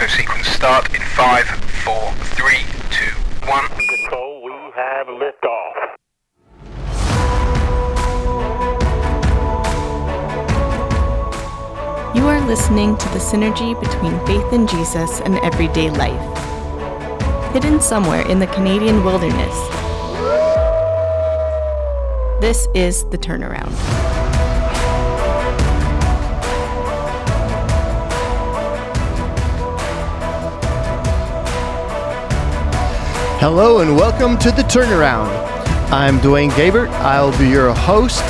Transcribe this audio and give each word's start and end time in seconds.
auto 0.00 0.08
sequence 0.08 0.46
start 0.46 0.88
in 0.94 1.00
5, 1.02 1.46
4, 1.84 2.12
3, 2.14 2.56
2, 2.90 3.04
1. 3.50 3.68
Control, 3.68 4.42
we 4.42 4.52
have 4.74 5.06
liftoff. 5.08 5.74
You 12.16 12.26
are 12.28 12.40
listening 12.46 12.96
to 12.96 13.08
the 13.10 13.18
synergy 13.18 13.78
between 13.78 14.18
faith 14.26 14.50
in 14.54 14.66
Jesus 14.66 15.20
and 15.20 15.38
everyday 15.40 15.90
life. 15.90 17.52
Hidden 17.52 17.80
somewhere 17.82 18.26
in 18.26 18.38
the 18.38 18.46
Canadian 18.46 19.04
wilderness, 19.04 19.54
this 22.40 22.66
is 22.74 23.04
the 23.10 23.18
turnaround. 23.18 24.09
Hello 33.40 33.78
and 33.80 33.96
welcome 33.96 34.36
to 34.36 34.50
the 34.50 34.60
turnaround. 34.60 35.30
I'm 35.90 36.18
Dwayne 36.18 36.50
Gabert. 36.50 36.90
I'll 36.90 37.36
be 37.38 37.48
your 37.48 37.72
host. 37.72 38.22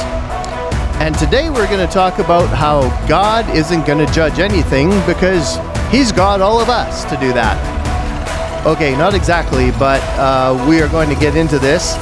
And 1.00 1.18
today 1.18 1.50
we're 1.50 1.66
going 1.66 1.84
to 1.84 1.92
talk 1.92 2.20
about 2.20 2.46
how 2.46 2.82
God 3.08 3.52
isn't 3.52 3.88
going 3.88 4.06
to 4.06 4.12
judge 4.12 4.38
anything 4.38 4.90
because 5.06 5.58
He's 5.90 6.12
got 6.12 6.40
all 6.40 6.60
of 6.60 6.68
us 6.68 7.02
to 7.06 7.16
do 7.16 7.32
that. 7.32 7.58
Okay, 8.64 8.96
not 8.96 9.14
exactly, 9.14 9.72
but 9.72 10.00
uh, 10.16 10.64
we 10.68 10.80
are 10.80 10.88
going 10.88 11.08
to 11.08 11.16
get 11.16 11.34
into 11.34 11.58
this. 11.58 11.94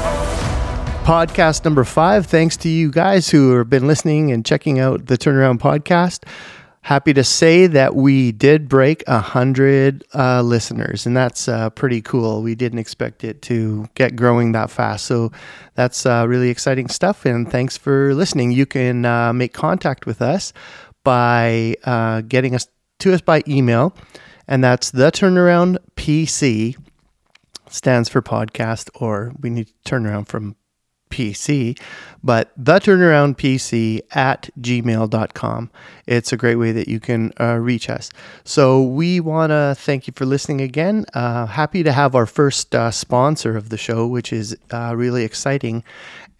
Podcast 1.06 1.64
number 1.64 1.84
five. 1.84 2.26
Thanks 2.26 2.58
to 2.58 2.68
you 2.68 2.90
guys 2.90 3.30
who 3.30 3.56
have 3.56 3.70
been 3.70 3.86
listening 3.86 4.32
and 4.32 4.44
checking 4.44 4.78
out 4.78 5.06
the 5.06 5.16
Turnaround 5.16 5.60
podcast. 5.60 6.24
Happy 6.82 7.12
to 7.12 7.24
say 7.24 7.66
that 7.66 7.94
we 7.94 8.32
did 8.32 8.68
break 8.68 9.04
a 9.06 9.18
hundred 9.20 10.04
uh, 10.14 10.40
listeners, 10.40 11.04
and 11.04 11.16
that's 11.16 11.46
uh, 11.46 11.68
pretty 11.70 12.00
cool. 12.00 12.40
We 12.40 12.54
didn't 12.54 12.78
expect 12.78 13.24
it 13.24 13.42
to 13.42 13.88
get 13.94 14.16
growing 14.16 14.52
that 14.52 14.70
fast, 14.70 15.04
so 15.04 15.30
that's 15.74 16.06
uh, 16.06 16.24
really 16.26 16.48
exciting 16.48 16.88
stuff. 16.88 17.26
And 17.26 17.50
thanks 17.50 17.76
for 17.76 18.14
listening. 18.14 18.52
You 18.52 18.64
can 18.64 19.04
uh, 19.04 19.32
make 19.32 19.52
contact 19.52 20.06
with 20.06 20.22
us 20.22 20.52
by 21.04 21.74
uh, 21.84 22.22
getting 22.22 22.54
us 22.54 22.66
to 23.00 23.12
us 23.12 23.20
by 23.20 23.42
email, 23.46 23.94
and 24.46 24.64
that's 24.64 24.90
the 24.90 25.10
turnaround 25.10 25.78
PC 25.96 26.76
stands 27.68 28.08
for 28.08 28.22
podcast, 28.22 28.88
or 28.94 29.32
we 29.40 29.50
need 29.50 29.66
to 29.66 29.74
turn 29.84 30.06
around 30.06 30.26
from 30.26 30.56
PC, 31.08 31.78
but 32.22 32.52
the 32.56 32.78
turnaround 32.80 33.36
PC 33.36 34.00
at 34.12 34.50
gmail.com. 34.60 35.70
It's 36.06 36.32
a 36.32 36.36
great 36.36 36.56
way 36.56 36.72
that 36.72 36.88
you 36.88 37.00
can 37.00 37.32
uh, 37.40 37.56
reach 37.56 37.90
us. 37.90 38.10
So 38.44 38.82
we 38.82 39.20
want 39.20 39.50
to 39.50 39.74
thank 39.78 40.06
you 40.06 40.12
for 40.16 40.26
listening 40.26 40.60
again. 40.60 41.04
Uh, 41.14 41.46
happy 41.46 41.82
to 41.82 41.92
have 41.92 42.14
our 42.14 42.26
first 42.26 42.74
uh, 42.74 42.90
sponsor 42.90 43.56
of 43.56 43.68
the 43.68 43.76
show, 43.78 44.06
which 44.06 44.32
is 44.32 44.56
uh, 44.70 44.94
really 44.96 45.24
exciting 45.24 45.84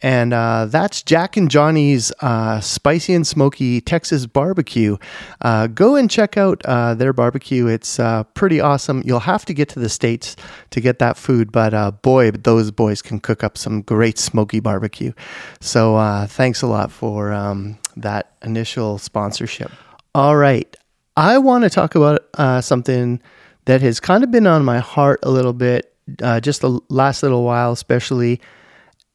and 0.00 0.32
uh, 0.32 0.66
that's 0.66 1.02
Jack 1.02 1.36
and 1.36 1.50
Johnny's 1.50 2.12
uh, 2.20 2.60
Spicy 2.60 3.14
and 3.14 3.27
Smoky 3.27 3.80
Texas 3.80 4.27
Barbecue. 4.27 4.96
Uh, 5.41 5.66
go 5.66 5.96
and 5.96 6.08
check 6.08 6.36
out 6.36 6.62
uh, 6.64 6.94
their 6.94 7.12
barbecue. 7.12 7.66
It's 7.66 7.98
uh, 7.98 8.22
pretty 8.34 8.60
awesome. 8.60 9.02
You'll 9.04 9.20
have 9.20 9.44
to 9.46 9.54
get 9.54 9.69
to 9.70 9.80
the 9.80 9.88
States 9.88 10.36
to 10.70 10.80
get 10.80 11.00
that 11.00 11.16
food, 11.16 11.50
but 11.50 11.74
uh, 11.74 11.91
boy, 11.91 12.30
those 12.30 12.70
boys 12.70 13.02
can 13.02 13.19
cook 13.19 13.42
up 13.42 13.58
some 13.58 13.82
great 13.82 14.19
smoky 14.19 14.60
barbecue. 14.60 15.12
So 15.60 16.26
thanks 16.28 16.62
a 16.62 16.66
lot 16.66 16.92
for 16.92 17.32
um, 17.32 17.78
that 17.96 18.36
initial 18.42 18.98
sponsorship. 18.98 19.72
All 20.14 20.36
right. 20.36 20.74
I 21.16 21.38
want 21.38 21.64
to 21.64 21.70
talk 21.70 21.96
about 21.96 22.64
something 22.64 23.20
that 23.64 23.82
has 23.82 23.98
kind 23.98 24.22
of 24.22 24.30
been 24.30 24.46
on 24.46 24.64
my 24.64 24.78
heart 24.78 25.19
a 25.24 25.30
little 25.30 25.52
bit, 25.52 25.92
just 26.41 26.60
the 26.60 26.78
last 26.88 27.25
little 27.25 27.42
while, 27.42 27.72
especially 27.72 28.41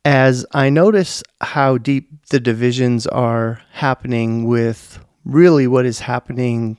as 0.06 0.46
I 0.52 0.70
notice 0.70 1.24
how 1.42 1.78
deep 1.78 2.28
the 2.28 2.40
divisions 2.40 3.08
are 3.08 3.62
happening 3.72 4.46
with 4.46 5.00
really 5.24 5.68
what 5.68 5.86
is 5.86 6.00
happening, 6.00 6.78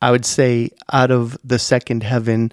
I 0.00 0.10
would 0.10 0.24
say, 0.24 0.70
out 0.92 1.10
of 1.10 1.36
the 1.42 1.58
second 1.58 2.04
heaven, 2.04 2.52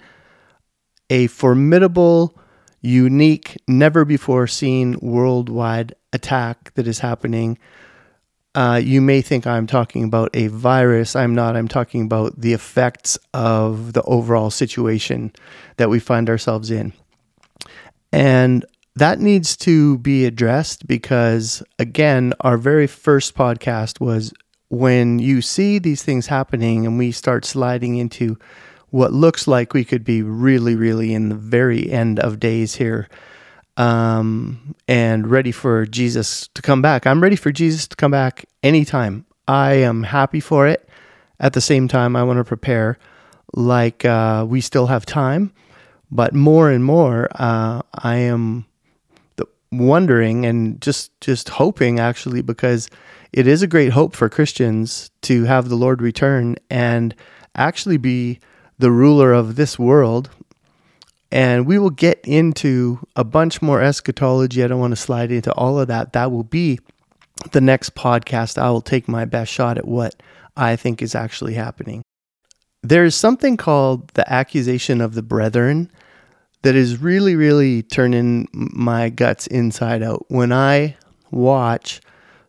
a 1.09 1.27
formidable, 1.27 2.35
unique, 2.81 3.57
never 3.67 4.05
before 4.05 4.47
seen 4.47 4.97
worldwide 5.01 5.93
attack 6.13 6.73
that 6.73 6.87
is 6.87 6.99
happening. 6.99 7.57
Uh, 8.55 8.79
you 8.81 9.01
may 9.01 9.21
think 9.21 9.45
I'm 9.45 9.67
talking 9.67 10.05
about 10.05 10.29
a 10.33 10.47
virus. 10.47 11.15
I'm 11.15 11.35
not. 11.35 11.55
I'm 11.55 11.67
talking 11.67 12.03
about 12.03 12.39
the 12.39 12.53
effects 12.53 13.19
of 13.33 13.93
the 13.93 14.01
overall 14.03 14.49
situation 14.49 15.33
that 15.77 15.89
we 15.89 15.99
find 15.99 16.29
ourselves 16.29 16.71
in. 16.71 16.93
And 18.11 18.65
that 18.95 19.19
needs 19.19 19.57
to 19.57 19.97
be 19.99 20.25
addressed 20.25 20.87
because, 20.87 21.61
again, 21.79 22.33
our 22.41 22.57
very 22.57 22.87
first 22.87 23.35
podcast 23.35 23.99
was 23.99 24.33
when 24.69 25.19
you 25.19 25.41
see 25.41 25.79
these 25.79 26.01
things 26.01 26.27
happening 26.27 26.85
and 26.85 26.97
we 26.97 27.11
start 27.11 27.45
sliding 27.45 27.97
into 27.97 28.37
what 28.89 29.11
looks 29.11 29.47
like 29.47 29.73
we 29.73 29.83
could 29.83 30.03
be 30.03 30.21
really, 30.21 30.75
really 30.75 31.13
in 31.13 31.29
the 31.29 31.35
very 31.35 31.91
end 31.91 32.19
of 32.19 32.39
days 32.39 32.75
here 32.75 33.09
um, 33.77 34.75
and 34.87 35.29
ready 35.29 35.51
for 35.51 35.85
Jesus 35.85 36.47
to 36.53 36.61
come 36.61 36.81
back. 36.81 37.05
I'm 37.05 37.21
ready 37.21 37.35
for 37.35 37.51
Jesus 37.51 37.87
to 37.89 37.95
come 37.95 38.11
back 38.11 38.45
anytime. 38.63 39.25
I 39.47 39.73
am 39.73 40.03
happy 40.03 40.39
for 40.39 40.67
it. 40.67 40.87
At 41.39 41.51
the 41.51 41.61
same 41.61 41.89
time, 41.89 42.15
I 42.15 42.23
want 42.23 42.37
to 42.37 42.45
prepare 42.45 42.97
like 43.53 44.05
uh, 44.05 44.45
we 44.47 44.61
still 44.61 44.87
have 44.87 45.05
time. 45.05 45.51
But 46.09 46.33
more 46.33 46.69
and 46.71 46.85
more, 46.85 47.27
uh, 47.35 47.81
I 47.93 48.15
am 48.17 48.65
wondering 49.77 50.45
and 50.45 50.81
just 50.81 51.11
just 51.21 51.49
hoping 51.49 51.99
actually 51.99 52.41
because 52.41 52.89
it 53.31 53.47
is 53.47 53.61
a 53.61 53.67
great 53.67 53.91
hope 53.91 54.15
for 54.15 54.29
Christians 54.29 55.11
to 55.23 55.43
have 55.43 55.69
the 55.69 55.75
Lord 55.75 56.01
return 56.01 56.55
and 56.69 57.13
actually 57.55 57.97
be 57.97 58.39
the 58.77 58.91
ruler 58.91 59.33
of 59.33 59.55
this 59.55 59.77
world. 59.77 60.29
And 61.31 61.65
we 61.65 61.77
will 61.77 61.89
get 61.89 62.19
into 62.23 62.99
a 63.15 63.23
bunch 63.23 63.61
more 63.61 63.81
eschatology. 63.81 64.63
I 64.63 64.67
don't 64.67 64.79
want 64.79 64.91
to 64.91 64.95
slide 64.95 65.31
into 65.31 65.51
all 65.53 65.79
of 65.79 65.87
that. 65.89 66.13
That 66.13 66.31
will 66.31 66.43
be 66.43 66.79
the 67.51 67.61
next 67.61 67.95
podcast. 67.95 68.57
I 68.57 68.69
will 68.69 68.81
take 68.81 69.07
my 69.07 69.25
best 69.25 69.51
shot 69.51 69.77
at 69.77 69.87
what 69.87 70.15
I 70.55 70.75
think 70.75 71.01
is 71.01 71.15
actually 71.15 71.55
happening. 71.55 72.03
There 72.83 73.03
is 73.03 73.15
something 73.15 73.57
called 73.57 74.09
the 74.09 74.31
accusation 74.31 75.01
of 75.01 75.13
the 75.13 75.23
brethren 75.23 75.91
that 76.65 76.75
is 76.75 76.99
really, 76.99 77.35
really 77.35 77.83
turning 77.83 78.49
my 78.51 79.07
guts 79.07 79.45
inside 79.45 80.01
out 80.01 80.25
when 80.29 80.51
I 80.51 80.97
watch 81.29 82.01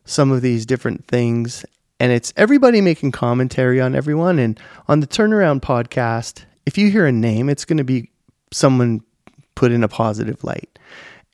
some 0.06 0.32
of 0.32 0.40
these 0.40 0.64
different 0.64 1.06
things. 1.06 1.66
And 2.00 2.10
it's 2.10 2.32
everybody 2.34 2.80
making 2.80 3.12
commentary 3.12 3.78
on 3.78 3.94
everyone. 3.94 4.38
And 4.38 4.58
on 4.88 5.00
the 5.00 5.06
Turnaround 5.06 5.60
podcast, 5.60 6.46
if 6.64 6.78
you 6.78 6.90
hear 6.90 7.04
a 7.04 7.12
name, 7.12 7.50
it's 7.50 7.66
going 7.66 7.76
to 7.76 7.84
be 7.84 8.08
someone 8.50 9.02
put 9.54 9.70
in 9.70 9.84
a 9.84 9.88
positive 9.88 10.42
light. 10.42 10.78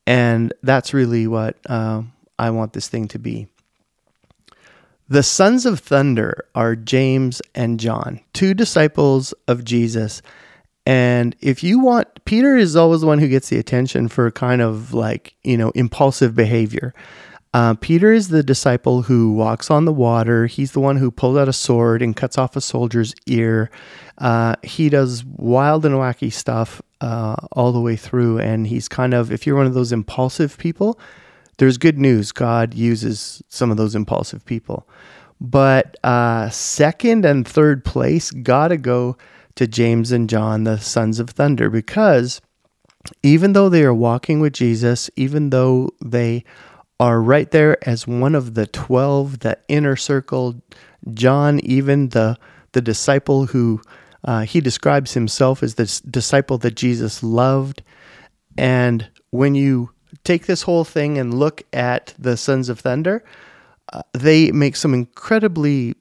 And 0.05 0.53
that's 0.65 0.93
really 0.93 1.29
what 1.29 1.59
uh, 1.67 2.03
I 2.37 2.51
want 2.51 2.73
this 2.73 2.89
thing 2.89 3.07
to 3.09 3.19
be. 3.21 3.47
The 5.09 5.23
sons 5.23 5.67
of 5.67 5.79
thunder 5.79 6.47
are 6.57 6.75
James 6.75 7.41
and 7.55 7.79
John, 7.79 8.19
two 8.33 8.55
disciples 8.55 9.35
of 9.47 9.65
Jesus 9.65 10.21
and 10.87 11.37
if 11.41 11.63
you 11.63 11.79
want, 11.79 12.09
Peter 12.25 12.57
is 12.57 12.75
always 12.75 13.03
the 13.03 13.07
one 13.07 13.19
who 13.19 13.29
gets 13.29 13.49
the 13.49 13.59
attention 13.59 14.09
for 14.09 14.31
kind 14.31 14.61
of 14.61 14.93
like, 14.93 15.35
you 15.45 15.57
know, 15.57 15.71
impulsive 15.71 16.35
behavior. 16.35 16.95
Uh, 17.55 17.75
Peter 17.75 18.13
is 18.13 18.29
the 18.29 18.43
disciple 18.43 19.03
who 19.03 19.33
walks 19.33 19.71
on 19.71 19.85
the 19.85 19.93
water. 19.93 20.47
He's 20.47 20.73
the 20.73 20.81
one 20.81 20.97
who 20.97 21.11
pulls 21.11 21.37
out 21.37 21.49
a 21.49 21.53
sword 21.53 22.01
and 22.01 22.17
cuts 22.17 22.39
off 22.39 22.57
a 22.57 22.61
soldier's 22.61 23.15
ear. 23.27 23.71
Uh, 24.19 24.57
he 24.63 24.89
does 24.89 25.25
wild 25.25 25.85
and 25.85 25.95
wacky 25.97 26.33
stuff 26.33 26.81
uh, 27.03 27.37
all 27.53 27.73
the 27.73 27.81
way 27.81 27.95
through. 27.95 28.39
And 28.39 28.67
he's 28.67 28.89
kind 28.89 29.13
of, 29.13 29.31
if 29.31 29.47
you're 29.47 29.57
one 29.57 29.67
of 29.67 29.75
those 29.75 29.93
impulsive 29.93 30.57
people, 30.57 30.99
there's 31.59 31.77
good 31.77 31.99
news. 31.99 32.33
God 32.33 32.75
uses 32.75 33.43
some 33.49 33.71
of 33.71 33.77
those 33.77 33.95
impulsive 33.95 34.45
people. 34.47 34.89
But 35.39 35.97
uh, 36.03 36.49
second 36.51 37.25
and 37.25 37.47
third 37.47 37.85
place 37.85 38.31
gotta 38.31 38.77
go 38.77 39.19
to 39.57 39.67
James 39.67 40.13
and 40.13 40.29
John, 40.29 40.65
the 40.65 40.79
sons 40.79 41.21
of 41.21 41.31
thunder, 41.31 41.71
because 41.71 42.41
even 43.23 43.53
though 43.53 43.69
they 43.69 43.83
are 43.85 43.95
walking 43.95 44.41
with 44.41 44.53
Jesus, 44.53 45.11
even 45.17 45.51
though 45.51 45.91
they 46.05 46.45
are 47.01 47.21
right 47.21 47.51
there 47.51 47.77
as 47.89 48.07
one 48.07 48.35
of 48.35 48.55
the 48.55 48.67
12, 48.67 49.41
the 49.41 49.59
inner 49.69 49.97
circle, 49.97 50.63
John, 51.13 51.59
even 51.61 52.11
the, 52.11 52.39
the 52.73 52.81
disciple 52.81 53.47
who 53.47 53.81
uh, 54.25 54.43
he 54.43 54.61
describes 54.61 55.15
himself 55.15 55.63
as 55.63 55.75
the 55.75 56.01
disciple 56.09 56.59
that 56.59 56.77
Jesus 56.77 57.23
loved. 57.23 57.83
And 58.57 59.09
when 59.31 59.55
you 59.55 59.91
take 60.25 60.47
this 60.47 60.63
whole 60.63 60.85
thing 60.85 61.19
and 61.19 61.35
look 61.35 61.63
at 61.73 62.15
the 62.19 62.37
sons 62.37 62.69
of 62.69 62.79
thunder, 62.79 63.25
uh, 63.93 64.03
they 64.13 64.53
make 64.53 64.77
some 64.77 64.95
incredibly 64.95 65.97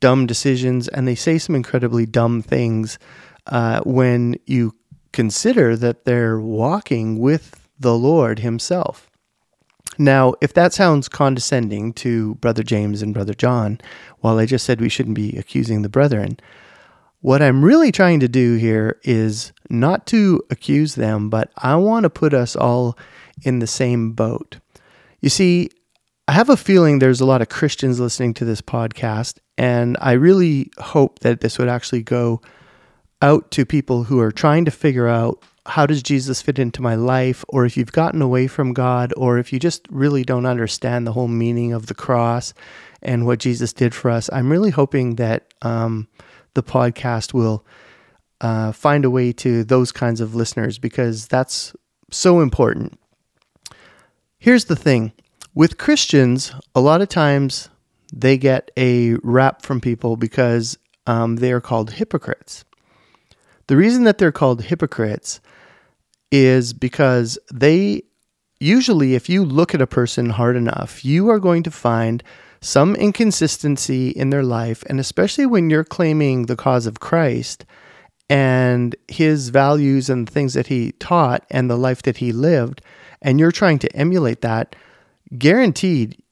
dumb 0.00 0.26
decisions 0.26 0.88
and 0.88 1.06
they 1.06 1.14
say 1.14 1.38
some 1.38 1.54
incredibly 1.54 2.06
dumb 2.06 2.42
things 2.42 2.98
uh, 3.46 3.80
when 3.80 4.36
you 4.46 4.74
consider 5.12 5.76
that 5.76 6.04
they're 6.04 6.40
walking 6.40 7.18
with 7.18 7.68
the 7.78 7.96
Lord 7.96 8.38
Himself. 8.38 9.10
Now, 9.98 10.34
if 10.40 10.54
that 10.54 10.72
sounds 10.72 11.08
condescending 11.08 11.92
to 11.94 12.36
Brother 12.36 12.62
James 12.62 13.02
and 13.02 13.12
Brother 13.12 13.34
John, 13.34 13.80
while 14.20 14.38
I 14.38 14.46
just 14.46 14.64
said 14.64 14.80
we 14.80 14.88
shouldn't 14.88 15.16
be 15.16 15.36
accusing 15.36 15.82
the 15.82 15.88
brethren, 15.88 16.38
what 17.20 17.42
I'm 17.42 17.64
really 17.64 17.92
trying 17.92 18.20
to 18.20 18.28
do 18.28 18.56
here 18.56 18.98
is 19.04 19.52
not 19.68 20.06
to 20.08 20.42
accuse 20.50 20.94
them, 20.94 21.28
but 21.30 21.52
I 21.56 21.76
want 21.76 22.04
to 22.04 22.10
put 22.10 22.34
us 22.34 22.56
all 22.56 22.96
in 23.42 23.58
the 23.58 23.66
same 23.66 24.12
boat. 24.12 24.58
You 25.20 25.28
see, 25.28 25.70
I 26.28 26.32
have 26.32 26.48
a 26.48 26.56
feeling 26.56 26.98
there's 26.98 27.20
a 27.20 27.26
lot 27.26 27.42
of 27.42 27.48
Christians 27.48 27.98
listening 27.98 28.32
to 28.34 28.44
this 28.44 28.62
podcast, 28.62 29.38
and 29.58 29.96
I 30.00 30.12
really 30.12 30.70
hope 30.78 31.18
that 31.20 31.40
this 31.40 31.58
would 31.58 31.68
actually 31.68 32.02
go 32.02 32.40
out 33.20 33.50
to 33.52 33.66
people 33.66 34.04
who 34.04 34.20
are 34.20 34.30
trying 34.30 34.64
to 34.64 34.70
figure 34.70 35.08
out 35.08 35.42
how 35.66 35.84
does 35.84 36.02
Jesus 36.02 36.40
fit 36.40 36.60
into 36.60 36.80
my 36.80 36.94
life, 36.94 37.44
or 37.48 37.64
if 37.66 37.76
you've 37.76 37.92
gotten 37.92 38.22
away 38.22 38.46
from 38.46 38.72
God, 38.72 39.12
or 39.16 39.38
if 39.38 39.52
you 39.52 39.58
just 39.58 39.86
really 39.90 40.22
don't 40.22 40.46
understand 40.46 41.06
the 41.06 41.12
whole 41.12 41.28
meaning 41.28 41.72
of 41.72 41.86
the 41.86 41.94
cross 41.94 42.54
and 43.00 43.26
what 43.26 43.40
Jesus 43.40 43.72
did 43.72 43.92
for 43.92 44.10
us. 44.10 44.30
I'm 44.32 44.50
really 44.50 44.70
hoping 44.70 45.16
that 45.16 45.52
um, 45.62 46.06
the 46.54 46.62
podcast 46.62 47.34
will 47.34 47.66
uh, 48.40 48.70
find 48.70 49.04
a 49.04 49.10
way 49.10 49.32
to 49.32 49.64
those 49.64 49.90
kinds 49.90 50.20
of 50.20 50.36
listeners 50.36 50.78
because 50.78 51.26
that's 51.26 51.74
so 52.12 52.40
important. 52.40 52.98
Here's 54.38 54.66
the 54.66 54.76
thing 54.76 55.12
with 55.54 55.78
Christians, 55.78 56.52
a 56.74 56.80
lot 56.80 57.02
of 57.02 57.08
times 57.08 57.68
they 58.12 58.36
get 58.36 58.70
a 58.76 59.14
rap 59.22 59.62
from 59.62 59.80
people 59.80 60.16
because 60.16 60.78
um, 61.06 61.36
they 61.36 61.52
are 61.52 61.60
called 61.60 61.92
hypocrites. 61.92 62.64
The 63.66 63.76
reason 63.76 64.04
that 64.04 64.18
they're 64.18 64.32
called 64.32 64.64
hypocrites 64.64 65.40
is 66.30 66.72
because 66.72 67.38
they 67.52 68.02
usually, 68.60 69.14
if 69.14 69.28
you 69.28 69.44
look 69.44 69.74
at 69.74 69.82
a 69.82 69.86
person 69.86 70.30
hard 70.30 70.56
enough, 70.56 71.04
you 71.04 71.28
are 71.28 71.38
going 71.38 71.62
to 71.64 71.70
find 71.70 72.22
some 72.60 72.94
inconsistency 72.94 74.10
in 74.10 74.30
their 74.30 74.42
life. 74.42 74.84
And 74.88 75.00
especially 75.00 75.46
when 75.46 75.68
you're 75.68 75.84
claiming 75.84 76.46
the 76.46 76.56
cause 76.56 76.86
of 76.86 77.00
Christ 77.00 77.64
and 78.30 78.94
his 79.08 79.48
values 79.48 80.08
and 80.08 80.28
things 80.28 80.54
that 80.54 80.68
he 80.68 80.92
taught 80.92 81.44
and 81.50 81.68
the 81.68 81.76
life 81.76 82.02
that 82.02 82.18
he 82.18 82.32
lived, 82.32 82.80
and 83.20 83.38
you're 83.38 83.52
trying 83.52 83.78
to 83.80 83.96
emulate 83.96 84.40
that, 84.42 84.74
guaranteed 85.38 86.22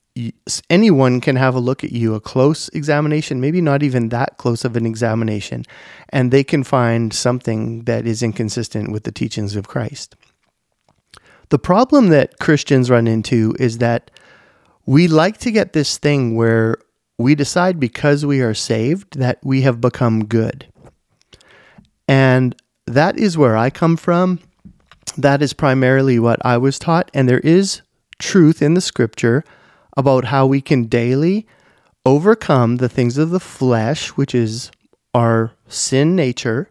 anyone 0.69 1.21
can 1.21 1.37
have 1.37 1.55
a 1.55 1.61
look 1.61 1.85
at 1.85 1.93
you, 1.93 2.15
a 2.15 2.21
close 2.21 2.69
examination, 2.71 3.41
maybe 3.41 3.61
not 3.61 3.83
even 3.83 4.09
that 4.09 4.37
close 4.37 4.65
of 4.65 4.77
an 4.77 4.85
examination, 4.85 5.65
and 6.11 6.31
they 6.31 6.45
can 6.45 6.65
find 6.65 7.13
something 7.13 7.85
that 7.85 8.07
is 8.07 8.23
inconsistent 8.23 8.93
with 8.93 9.05
the 9.05 9.13
teachings 9.13 9.57
of 9.57 9.69
Christ. 9.69 10.17
The 11.51 11.59
problem 11.59 12.09
that 12.09 12.39
Christians 12.39 12.91
run 12.91 13.07
into 13.07 13.55
is 13.59 13.79
that 13.79 14.11
we 14.87 15.09
like 15.09 15.39
to 15.39 15.51
get 15.51 15.73
this 15.73 15.99
thing 15.99 16.35
where 16.35 16.77
we 17.19 17.35
decide 17.35 17.79
because 17.79 18.25
we 18.25 18.41
are 18.41 18.55
saved 18.55 19.19
that 19.19 19.39
we 19.45 19.63
have 19.63 19.81
become 19.81 20.25
good. 20.25 20.67
And 22.09 22.57
that 22.87 23.19
is 23.19 23.37
where 23.37 23.57
I 23.57 23.71
come 23.71 23.97
from. 23.97 24.41
That 25.17 25.43
is 25.43 25.53
primarily 25.53 26.19
what 26.19 26.45
I 26.45 26.57
was 26.57 26.79
taught. 26.79 27.11
And 27.13 27.29
there 27.29 27.41
is 27.41 27.83
truth 28.21 28.63
in 28.63 28.75
the 28.75 28.81
scripture 28.81 29.43
about 29.97 30.27
how 30.27 30.47
we 30.47 30.61
can 30.61 30.85
daily 30.85 31.47
overcome 32.07 32.77
the 32.77 32.89
things 32.89 33.19
of 33.19 33.31
the 33.31 33.41
flesh, 33.41 34.09
which 34.11 34.35
is 34.35 34.71
our 35.15 35.53
sin 35.67 36.15
nature. 36.15 36.71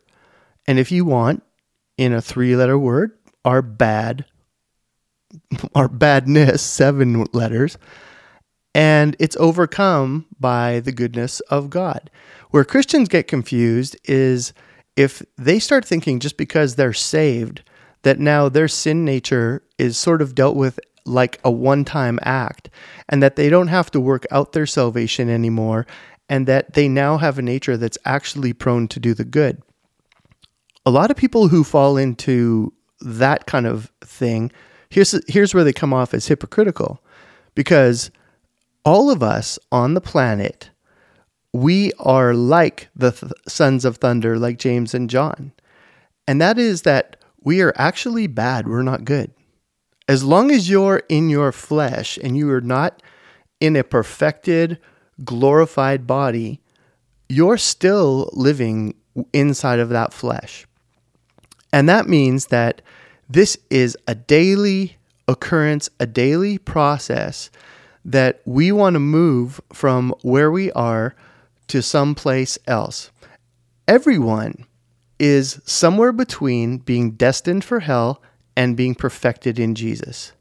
And 0.68 0.80
if 0.80 0.92
you 0.92 1.04
want, 1.04 1.44
in 1.98 2.14
a 2.14 2.22
three 2.22 2.56
letter 2.56 2.80
word, 2.80 3.12
our 3.44 3.62
bad, 3.62 4.24
our 5.76 5.90
badness, 5.90 6.62
seven 6.62 7.26
letters. 7.34 7.78
And 8.74 9.16
it's 9.20 9.36
overcome 9.38 10.26
by 10.40 10.80
the 10.80 10.94
goodness 10.94 11.42
of 11.42 11.70
God. 11.70 12.10
Where 12.52 12.64
Christians 12.64 13.10
get 13.10 13.28
confused 13.28 13.98
is 14.06 14.54
if 14.96 15.22
they 15.38 15.60
start 15.60 15.84
thinking 15.84 16.20
just 16.20 16.38
because 16.38 16.76
they're 16.76 16.94
saved, 16.94 17.64
that 18.04 18.20
now 18.20 18.48
their 18.48 18.68
sin 18.68 19.04
nature 19.04 19.62
is 19.78 19.98
sort 19.98 20.22
of 20.22 20.36
dealt 20.36 20.56
with 20.56 20.80
like 21.06 21.40
a 21.44 21.52
one 21.52 21.86
time 21.86 22.20
act, 22.24 22.70
and 23.08 23.22
that 23.24 23.36
they 23.36 23.50
don't 23.50 23.68
have 23.68 23.92
to 23.92 24.00
work 24.00 24.26
out 24.32 24.52
their 24.54 24.66
salvation 24.66 25.30
anymore, 25.30 25.86
and 26.30 26.48
that 26.48 26.74
they 26.74 26.88
now 26.88 27.18
have 27.18 27.38
a 27.38 27.42
nature 27.42 27.78
that's 27.78 27.98
actually 28.06 28.54
prone 28.54 28.88
to 28.88 29.00
do 29.00 29.14
the 29.14 29.26
good. 29.26 29.62
A 30.86 30.92
lot 30.92 31.12
of 31.12 31.18
people 31.18 31.48
who 31.48 31.64
fall 31.64 31.98
into 31.98 32.74
that 33.02 33.46
kind 33.46 33.66
of 33.66 33.92
thing, 34.02 34.52
here's, 34.90 35.20
here's 35.28 35.54
where 35.54 35.64
they 35.64 35.74
come 35.74 35.94
off 35.94 36.14
as 36.14 36.28
hypocritical 36.28 37.04
because 37.56 38.12
all 38.86 39.10
of 39.10 39.22
us 39.22 39.60
on 39.72 39.94
the 39.94 40.02
planet, 40.02 40.70
we 41.54 41.92
are 42.00 42.34
like 42.34 42.90
the 42.96 43.12
th- 43.12 43.32
sons 43.48 43.84
of 43.84 43.98
thunder, 43.98 44.38
like 44.38 44.58
James 44.58 44.94
and 44.94 45.10
John. 45.10 45.52
And 46.28 46.40
that 46.42 46.58
is 46.58 46.84
that 46.84 47.18
we 47.42 47.62
are 47.62 47.74
actually 47.76 48.28
bad, 48.28 48.68
we're 48.68 48.84
not 48.84 49.06
good 49.06 49.32
as 50.10 50.24
long 50.24 50.50
as 50.50 50.68
you're 50.68 51.04
in 51.08 51.30
your 51.30 51.52
flesh 51.52 52.18
and 52.24 52.36
you 52.36 52.50
are 52.50 52.60
not 52.60 53.04
in 53.60 53.76
a 53.76 53.84
perfected, 53.84 54.80
glorified 55.24 56.08
body, 56.08 56.60
you're 57.30 57.60
still 57.60 58.28
living 58.34 58.96
inside 59.34 59.78
of 59.78 59.90
that 59.90 60.12
flesh. 60.12 60.66
And 61.72 61.88
that 61.88 62.08
means 62.10 62.48
that 62.48 62.82
this 63.30 63.56
is 63.70 63.96
a 64.08 64.16
daily 64.16 64.98
occurrence, 65.28 65.92
a 66.00 66.08
daily 66.08 66.58
process 66.58 67.52
that 68.04 68.42
we 68.46 68.72
want 68.72 68.96
to 68.96 69.00
move 69.00 69.62
from 69.72 70.12
where 70.24 70.50
we 70.50 70.72
are 70.72 71.16
to 71.68 71.84
someplace 71.84 72.58
else. 72.66 73.12
Everyone 73.88 74.66
is 75.20 75.62
somewhere 75.66 76.14
between 76.14 76.80
being 76.80 77.12
destined 77.12 77.64
for 77.64 77.82
hell 77.82 78.24
and 78.60 78.76
being 78.76 78.94
perfected 78.94 79.58
in 79.58 79.74
Jesus. 79.74 80.34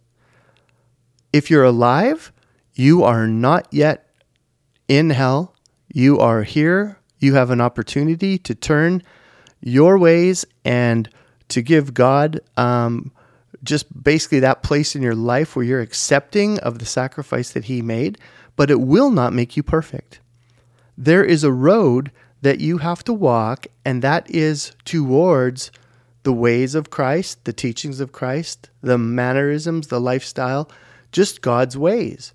If 1.32 1.52
you're 1.52 1.62
alive, 1.62 2.32
you 2.74 3.04
are 3.04 3.28
not 3.28 3.68
yet 3.70 4.10
in 4.88 5.10
hell. 5.10 5.54
You 5.94 6.18
are 6.18 6.42
here. 6.42 6.98
You 7.20 7.34
have 7.34 7.50
an 7.50 7.60
opportunity 7.60 8.36
to 8.38 8.56
turn 8.56 9.04
your 9.60 9.98
ways 9.98 10.44
and 10.64 11.08
to 11.50 11.62
give 11.62 11.94
God 11.94 12.40
um, 12.56 13.12
just 13.62 14.02
basically 14.02 14.40
that 14.40 14.64
place 14.64 14.96
in 14.96 15.02
your 15.02 15.14
life 15.14 15.54
where 15.54 15.64
you're 15.64 15.80
accepting 15.80 16.58
of 16.58 16.80
the 16.80 16.86
sacrifice 16.86 17.52
that 17.52 17.66
He 17.66 17.82
made, 17.82 18.18
but 18.56 18.68
it 18.68 18.80
will 18.80 19.12
not 19.12 19.32
make 19.32 19.56
you 19.56 19.62
perfect. 19.62 20.18
There 20.96 21.24
is 21.24 21.44
a 21.44 21.52
road 21.52 22.10
that 22.42 22.58
you 22.58 22.78
have 22.78 23.04
to 23.04 23.12
walk, 23.12 23.68
and 23.84 24.02
that 24.02 24.28
is 24.28 24.72
towards 24.84 25.70
the 26.22 26.32
ways 26.32 26.74
of 26.74 26.90
Christ, 26.90 27.44
the 27.44 27.52
teachings 27.52 28.00
of 28.00 28.12
Christ, 28.12 28.70
the 28.82 28.98
mannerisms, 28.98 29.88
the 29.88 30.00
lifestyle, 30.00 30.70
just 31.12 31.42
God's 31.42 31.76
ways. 31.76 32.34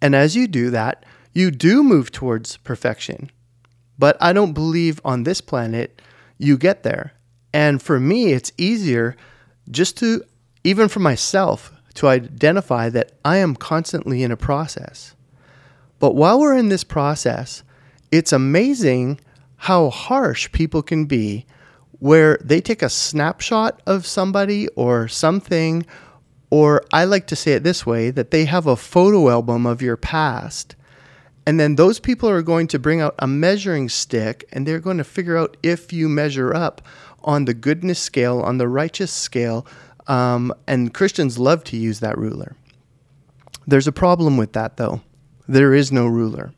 And 0.00 0.14
as 0.14 0.36
you 0.36 0.46
do 0.46 0.70
that, 0.70 1.04
you 1.32 1.50
do 1.50 1.82
move 1.82 2.10
towards 2.10 2.56
perfection. 2.58 3.30
But 3.98 4.16
I 4.20 4.32
don't 4.32 4.52
believe 4.52 5.00
on 5.04 5.22
this 5.22 5.40
planet 5.40 6.00
you 6.38 6.56
get 6.56 6.82
there. 6.82 7.12
And 7.52 7.80
for 7.80 8.00
me, 8.00 8.32
it's 8.32 8.52
easier 8.58 9.16
just 9.70 9.96
to, 9.98 10.22
even 10.64 10.88
for 10.88 11.00
myself, 11.00 11.72
to 11.94 12.08
identify 12.08 12.90
that 12.90 13.12
I 13.24 13.38
am 13.38 13.56
constantly 13.56 14.22
in 14.22 14.30
a 14.30 14.36
process. 14.36 15.14
But 15.98 16.14
while 16.14 16.38
we're 16.38 16.56
in 16.56 16.68
this 16.68 16.84
process, 16.84 17.62
it's 18.12 18.32
amazing 18.32 19.20
how 19.56 19.88
harsh 19.90 20.52
people 20.52 20.82
can 20.82 21.06
be 21.06 21.46
where 21.98 22.38
they 22.42 22.60
take 22.60 22.82
a 22.82 22.88
snapshot 22.88 23.80
of 23.86 24.06
somebody 24.06 24.68
or 24.68 25.08
something, 25.08 25.84
or 26.50 26.82
I 26.92 27.04
like 27.04 27.26
to 27.28 27.36
say 27.36 27.52
it 27.52 27.62
this 27.62 27.86
way 27.86 28.10
that 28.10 28.30
they 28.30 28.44
have 28.44 28.66
a 28.66 28.76
photo 28.76 29.30
album 29.30 29.66
of 29.66 29.82
your 29.82 29.96
past. 29.96 30.76
And 31.46 31.60
then 31.60 31.76
those 31.76 32.00
people 32.00 32.28
are 32.28 32.42
going 32.42 32.66
to 32.68 32.78
bring 32.78 33.00
out 33.00 33.14
a 33.18 33.26
measuring 33.26 33.88
stick 33.88 34.44
and 34.52 34.66
they're 34.66 34.80
going 34.80 34.98
to 34.98 35.04
figure 35.04 35.36
out 35.36 35.56
if 35.62 35.92
you 35.92 36.08
measure 36.08 36.54
up 36.54 36.82
on 37.22 37.44
the 37.44 37.54
goodness 37.54 38.00
scale, 38.00 38.40
on 38.40 38.58
the 38.58 38.68
righteous 38.68 39.12
scale. 39.12 39.66
Um, 40.08 40.52
and 40.66 40.92
Christians 40.92 41.38
love 41.38 41.62
to 41.64 41.76
use 41.76 42.00
that 42.00 42.18
ruler. 42.18 42.56
There's 43.66 43.88
a 43.88 43.92
problem 43.92 44.36
with 44.36 44.52
that, 44.52 44.76
though. 44.76 45.00
There 45.48 45.74
is 45.74 45.90
no 45.90 46.06
ruler. 46.06 46.52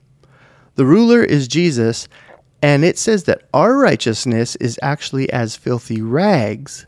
The 0.74 0.84
ruler 0.84 1.22
is 1.22 1.48
Jesus, 1.48 2.08
and 2.62 2.84
it 2.84 2.98
says 2.98 3.24
that 3.24 3.42
our 3.54 3.76
righteousness 3.76 4.56
is 4.56 4.78
actually 4.82 5.30
as 5.30 5.56
filthy 5.56 6.02
rags, 6.02 6.86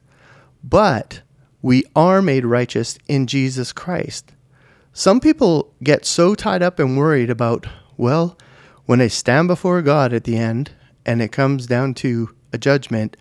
but 0.65 1.23
we 1.63 1.85
are 1.95 2.21
made 2.21 2.45
righteous 2.45 2.99
in 3.07 3.27
Jesus 3.27 3.73
Christ. 3.73 4.33
Some 4.93 5.21
people 5.21 5.73
get 5.83 6.05
so 6.05 6.35
tied 6.35 6.63
up 6.63 6.79
and 6.79 6.97
worried 6.97 7.31
about, 7.31 7.67
well, 7.97 8.37
when 8.87 9.01
I 9.01 9.07
stand 9.07 9.47
before 9.47 9.83
God 9.83 10.13
at 10.13 10.25
the 10.25 10.37
end 10.37 10.73
and 11.07 11.23
it 11.23 11.31
comes 11.31 11.67
down 11.67 11.95
to 11.95 12.35
a 12.53 12.59
judgment, 12.59 13.17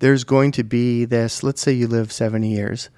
there's 0.00 0.24
going 0.24 0.52
to 0.52 0.64
be 0.64 1.06
this, 1.06 1.42
let's 1.42 1.62
say 1.62 1.72
you 1.72 1.86
live 1.86 2.12
70 2.12 2.48
years. 2.48 2.90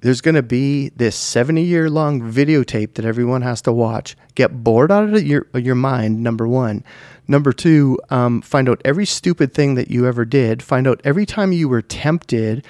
There's 0.00 0.20
going 0.20 0.34
to 0.34 0.42
be 0.42 0.90
this 0.90 1.16
70 1.16 1.62
year 1.62 1.88
long 1.90 2.20
videotape 2.20 2.94
that 2.94 3.04
everyone 3.04 3.42
has 3.42 3.62
to 3.62 3.72
watch. 3.72 4.16
Get 4.34 4.62
bored 4.62 4.92
out 4.92 5.12
of 5.12 5.26
your, 5.26 5.46
your 5.54 5.74
mind, 5.74 6.22
number 6.22 6.46
one. 6.46 6.84
Number 7.28 7.52
two, 7.52 7.98
um, 8.08 8.40
find 8.40 8.68
out 8.68 8.80
every 8.84 9.04
stupid 9.04 9.52
thing 9.52 9.74
that 9.74 9.90
you 9.90 10.06
ever 10.06 10.24
did. 10.24 10.62
Find 10.62 10.88
out 10.88 11.00
every 11.04 11.26
time 11.26 11.52
you 11.52 11.68
were 11.68 11.82
tempted 11.82 12.64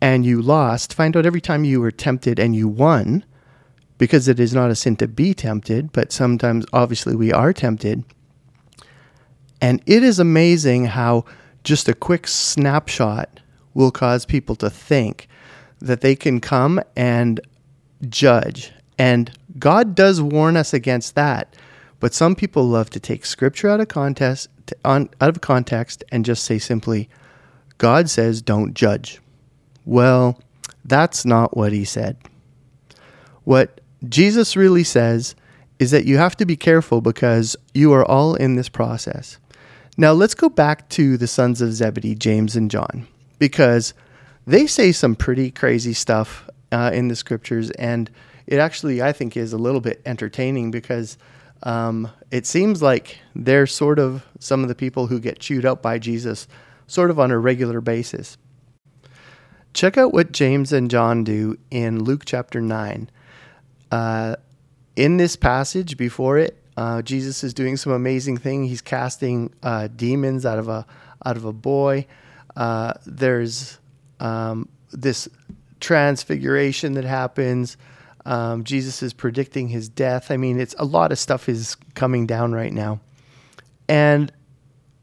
and 0.00 0.24
you 0.24 0.40
lost. 0.40 0.94
Find 0.94 1.16
out 1.16 1.26
every 1.26 1.40
time 1.40 1.64
you 1.64 1.80
were 1.80 1.90
tempted 1.90 2.38
and 2.38 2.54
you 2.54 2.68
won 2.68 3.24
because 3.98 4.28
it 4.28 4.38
is 4.38 4.54
not 4.54 4.70
a 4.70 4.76
sin 4.76 4.96
to 4.96 5.08
be 5.08 5.34
tempted, 5.34 5.92
but 5.92 6.12
sometimes 6.12 6.64
obviously 6.72 7.16
we 7.16 7.32
are 7.32 7.52
tempted. 7.52 8.04
And 9.60 9.82
it 9.86 10.04
is 10.04 10.18
amazing 10.18 10.86
how 10.86 11.24
just 11.64 11.88
a 11.88 11.94
quick 11.94 12.28
snapshot 12.28 13.40
will 13.72 13.90
cause 13.90 14.26
people 14.26 14.54
to 14.56 14.70
think 14.70 15.28
that 15.80 16.02
they 16.02 16.14
can 16.14 16.40
come 16.40 16.80
and 16.96 17.40
judge. 18.08 18.72
And 18.98 19.36
God 19.58 19.94
does 19.94 20.20
warn 20.20 20.56
us 20.56 20.72
against 20.72 21.14
that. 21.14 21.56
But 22.04 22.12
some 22.12 22.34
people 22.34 22.68
love 22.68 22.90
to 22.90 23.00
take 23.00 23.24
scripture 23.24 23.70
out 23.70 23.80
of 23.80 23.88
context, 23.88 24.50
on, 24.84 25.08
out 25.22 25.30
of 25.30 25.40
context 25.40 26.04
and 26.12 26.22
just 26.22 26.44
say 26.44 26.58
simply, 26.58 27.08
God 27.78 28.10
says 28.10 28.42
don't 28.42 28.74
judge. 28.74 29.22
Well, 29.86 30.38
that's 30.84 31.24
not 31.24 31.56
what 31.56 31.72
he 31.72 31.86
said. 31.86 32.18
What 33.44 33.80
Jesus 34.06 34.54
really 34.54 34.84
says 34.84 35.34
is 35.78 35.92
that 35.92 36.04
you 36.04 36.18
have 36.18 36.36
to 36.36 36.44
be 36.44 36.58
careful 36.58 37.00
because 37.00 37.56
you 37.72 37.90
are 37.94 38.04
all 38.04 38.34
in 38.34 38.56
this 38.56 38.68
process. 38.68 39.38
Now, 39.96 40.12
let's 40.12 40.34
go 40.34 40.50
back 40.50 40.90
to 40.90 41.16
the 41.16 41.26
sons 41.26 41.62
of 41.62 41.72
Zebedee, 41.72 42.16
James 42.16 42.54
and 42.54 42.70
John, 42.70 43.06
because 43.38 43.94
they 44.46 44.66
say 44.66 44.92
some 44.92 45.16
pretty 45.16 45.50
crazy 45.50 45.94
stuff 45.94 46.50
uh, 46.70 46.90
in 46.92 47.08
the 47.08 47.16
scriptures. 47.16 47.70
And 47.70 48.10
it 48.46 48.58
actually, 48.58 49.00
I 49.00 49.12
think, 49.12 49.38
is 49.38 49.54
a 49.54 49.56
little 49.56 49.80
bit 49.80 50.02
entertaining 50.04 50.70
because 50.70 51.16
um, 51.64 52.10
it 52.30 52.46
seems 52.46 52.82
like 52.82 53.18
they're 53.34 53.66
sort 53.66 53.98
of 53.98 54.24
some 54.38 54.62
of 54.62 54.68
the 54.68 54.74
people 54.74 55.06
who 55.06 55.18
get 55.18 55.38
chewed 55.38 55.64
up 55.64 55.82
by 55.82 55.98
Jesus 55.98 56.46
sort 56.86 57.10
of 57.10 57.18
on 57.18 57.30
a 57.30 57.38
regular 57.38 57.80
basis. 57.80 58.36
Check 59.72 59.98
out 59.98 60.12
what 60.12 60.30
James 60.30 60.72
and 60.72 60.90
John 60.90 61.24
do 61.24 61.58
in 61.70 62.04
Luke 62.04 62.22
chapter 62.24 62.60
9. 62.60 63.10
Uh, 63.90 64.36
in 64.94 65.16
this 65.16 65.34
passage 65.34 65.96
before 65.96 66.38
it, 66.38 66.62
uh, 66.76 67.02
Jesus 67.02 67.42
is 67.42 67.54
doing 67.54 67.76
some 67.76 67.92
amazing 67.92 68.36
thing. 68.36 68.64
He's 68.64 68.82
casting 68.82 69.52
uh, 69.62 69.88
demons 69.88 70.46
out 70.46 70.58
of 70.58 70.68
a 70.68 70.86
out 71.24 71.36
of 71.36 71.44
a 71.44 71.52
boy. 71.52 72.06
Uh, 72.56 72.92
there's 73.06 73.78
um, 74.20 74.68
this 74.92 75.28
transfiguration 75.80 76.94
that 76.94 77.04
happens. 77.04 77.76
Um, 78.26 78.64
Jesus 78.64 79.02
is 79.02 79.12
predicting 79.12 79.68
his 79.68 79.88
death. 79.88 80.30
I 80.30 80.36
mean, 80.36 80.58
it's 80.58 80.74
a 80.78 80.84
lot 80.84 81.12
of 81.12 81.18
stuff 81.18 81.48
is 81.48 81.76
coming 81.94 82.26
down 82.26 82.52
right 82.52 82.72
now, 82.72 83.00
and 83.88 84.32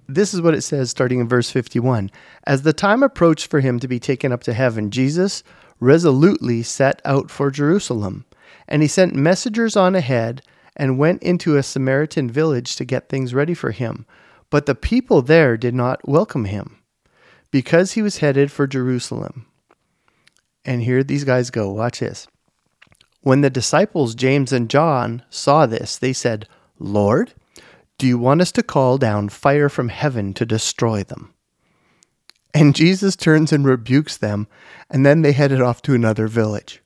this 0.08 0.34
is 0.34 0.42
what 0.42 0.54
it 0.54 0.62
says 0.62 0.90
starting 0.90 1.20
in 1.20 1.28
verse 1.28 1.50
51. 1.50 2.10
As 2.46 2.64
the 2.64 2.74
time 2.74 3.04
approached 3.04 3.48
for 3.48 3.60
him 3.60 3.80
to 3.80 3.88
be 3.88 4.00
taken 4.00 4.32
up 4.32 4.44
to 4.44 4.54
heaven, 4.54 4.92
Jesus 4.92 5.44
resolutely 5.80 6.64
set 6.64 7.02
out 7.06 7.30
for 7.32 7.52
Jerusalem, 7.52 8.26
and 8.68 8.82
he 8.82 8.88
sent 8.88 9.16
messengers 9.16 9.76
on 9.76 9.96
ahead 9.96 10.42
and 10.76 10.98
went 10.98 11.22
into 11.24 11.58
a 11.58 11.64
Samaritan 11.64 12.30
village 12.30 12.76
to 12.76 12.86
get 12.86 13.10
things 13.10 13.34
ready 13.34 13.54
for 13.54 13.72
him. 13.72 14.06
But 14.50 14.66
the 14.66 14.76
people 14.76 15.22
there 15.22 15.58
did 15.58 15.74
not 15.74 16.08
welcome 16.08 16.46
him 16.46 16.78
because 17.52 17.94
he 17.94 18.02
was 18.02 18.18
headed 18.18 18.52
for 18.52 18.68
Jerusalem. 18.68 19.46
And 20.64 20.82
here 20.82 21.04
these 21.04 21.24
guys 21.24 21.50
go. 21.50 21.72
Watch 21.72 22.00
this. 22.00 22.28
When 23.22 23.42
the 23.42 23.50
disciples, 23.50 24.16
James 24.16 24.52
and 24.52 24.70
John, 24.70 25.24
saw 25.30 25.66
this, 25.66 25.98
they 25.98 26.14
said, 26.14 26.48
Lord, 26.80 27.34
do 27.98 28.08
you 28.08 28.18
want 28.18 28.42
us 28.42 28.52
to 28.54 28.64
call 28.64 28.98
down 28.98 29.30
fire 29.30 29.70
from 29.70 29.90
heaven 29.90 30.34
to 30.34 30.46
destroy 30.46 31.04
them? 31.04 31.34
And 32.54 32.76
Jesus 32.76 33.16
turns 33.16 33.54
and 33.54 33.64
rebukes 33.64 34.18
them, 34.18 34.48
and 34.90 35.06
then 35.06 35.22
they 35.22 35.32
headed 35.32 35.62
off 35.62 35.82
to 35.84 35.94
another 35.94 36.28
village. 36.28 36.82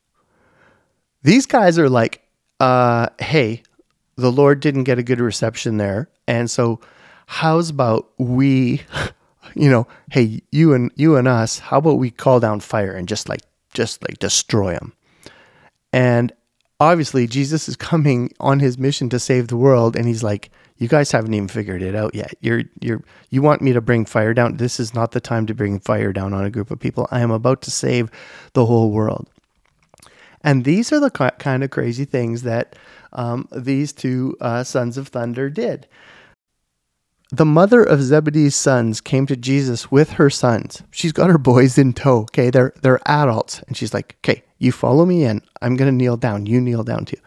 These 1.24 1.46
guys 1.46 1.80
are 1.80 1.90
like, 1.90 2.22
uh, 2.60 3.08
hey, 3.20 3.64
the 4.16 4.32
Lord 4.32 4.60
didn't 4.60 4.84
get 4.84 5.00
a 5.00 5.04
good 5.04 5.20
reception 5.20 5.78
there. 5.78 6.10
And 6.28 6.52
so, 6.52 6.82
how's 7.28 7.70
about 7.70 8.12
we, 8.18 8.84
you 9.56 9.70
know, 9.70 9.88
hey, 10.12 10.42
you 10.52 10.74
and 10.74 10.92
you 10.96 11.16
and 11.16 11.28
us, 11.28 11.60
how 11.60 11.78
about 11.78 11.98
we 11.98 12.12
call 12.12 12.40
down 12.40 12.60
fire 12.60 12.92
and 12.92 13.08
just 13.08 13.30
like 13.30 13.42
just 13.74 14.02
like 14.04 14.20
destroy 14.20 14.74
them? 14.74 14.94
And 15.96 16.34
obviously, 16.82 17.26
Jesus 17.26 17.70
is 17.70 17.78
coming 17.78 18.34
on 18.42 18.60
his 18.60 18.78
mission 18.78 19.08
to 19.12 19.18
save 19.18 19.48
the 19.48 19.56
world, 19.56 19.96
and 19.96 20.06
he's 20.06 20.24
like, 20.24 20.52
you 20.78 20.90
guys 20.90 21.10
haven't 21.10 21.34
even 21.34 21.48
figured 21.48 21.82
it 21.82 21.96
out 21.96 22.14
yet. 22.14 22.34
You're 22.42 22.64
you're 22.82 23.02
you 23.30 23.42
want 23.42 23.62
me 23.62 23.72
to 23.72 23.80
bring 23.80 24.04
fire 24.04 24.34
down? 24.34 24.58
This 24.58 24.78
is 24.78 24.94
not 24.94 25.12
the 25.12 25.22
time 25.22 25.46
to 25.46 25.54
bring 25.54 25.80
fire 25.80 26.12
down 26.12 26.34
on 26.34 26.44
a 26.44 26.50
group 26.50 26.70
of 26.70 26.82
people. 26.82 27.08
I 27.12 27.22
am 27.22 27.32
about 27.32 27.62
to 27.62 27.72
save 27.72 28.12
the 28.52 28.66
whole 28.66 28.92
world. 28.92 29.30
And 30.42 30.66
these 30.66 30.92
are 30.92 31.00
the 31.00 31.10
kind 31.10 31.64
of 31.64 31.72
crazy 31.72 32.04
things 32.04 32.42
that 32.42 32.76
um, 33.14 33.48
these 33.56 33.94
two 33.94 34.36
uh, 34.42 34.66
sons 34.66 34.98
of 34.98 35.08
thunder 35.08 35.50
did. 35.50 35.88
The 37.32 37.46
mother 37.46 37.82
of 37.82 38.04
Zebedee's 38.04 38.54
sons 38.54 39.00
came 39.00 39.26
to 39.28 39.38
Jesus 39.38 39.90
with 39.90 40.12
her 40.12 40.30
sons. 40.30 40.84
She's 40.92 41.14
got 41.14 41.30
her 41.30 41.38
boys 41.38 41.78
in 41.78 41.94
tow. 41.94 42.24
Okay, 42.24 42.50
they're 42.50 42.74
they're 42.82 43.00
adults, 43.06 43.62
and 43.62 43.78
she's 43.78 43.94
like, 43.94 44.18
"Okay, 44.20 44.44
you 44.58 44.72
follow 44.72 45.06
me 45.06 45.24
in. 45.24 45.42
I'm 45.62 45.76
gonna 45.76 45.92
kneel 45.92 46.18
down. 46.18 46.46
You 46.46 46.62
kneel 46.62 46.84
down 46.84 47.06
too." 47.06 47.18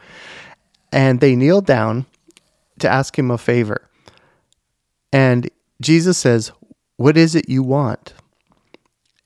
And 0.92 1.20
they 1.20 1.37
kneel 1.37 1.61
down 1.61 2.06
to 2.78 2.88
ask 2.88 3.18
him 3.18 3.30
a 3.30 3.38
favor. 3.38 3.88
And 5.12 5.50
Jesus 5.80 6.18
says, 6.18 6.52
"What 6.97 7.16
is 7.16 7.35
it 7.35 7.49
you 7.49 7.62
want?" 7.62 8.14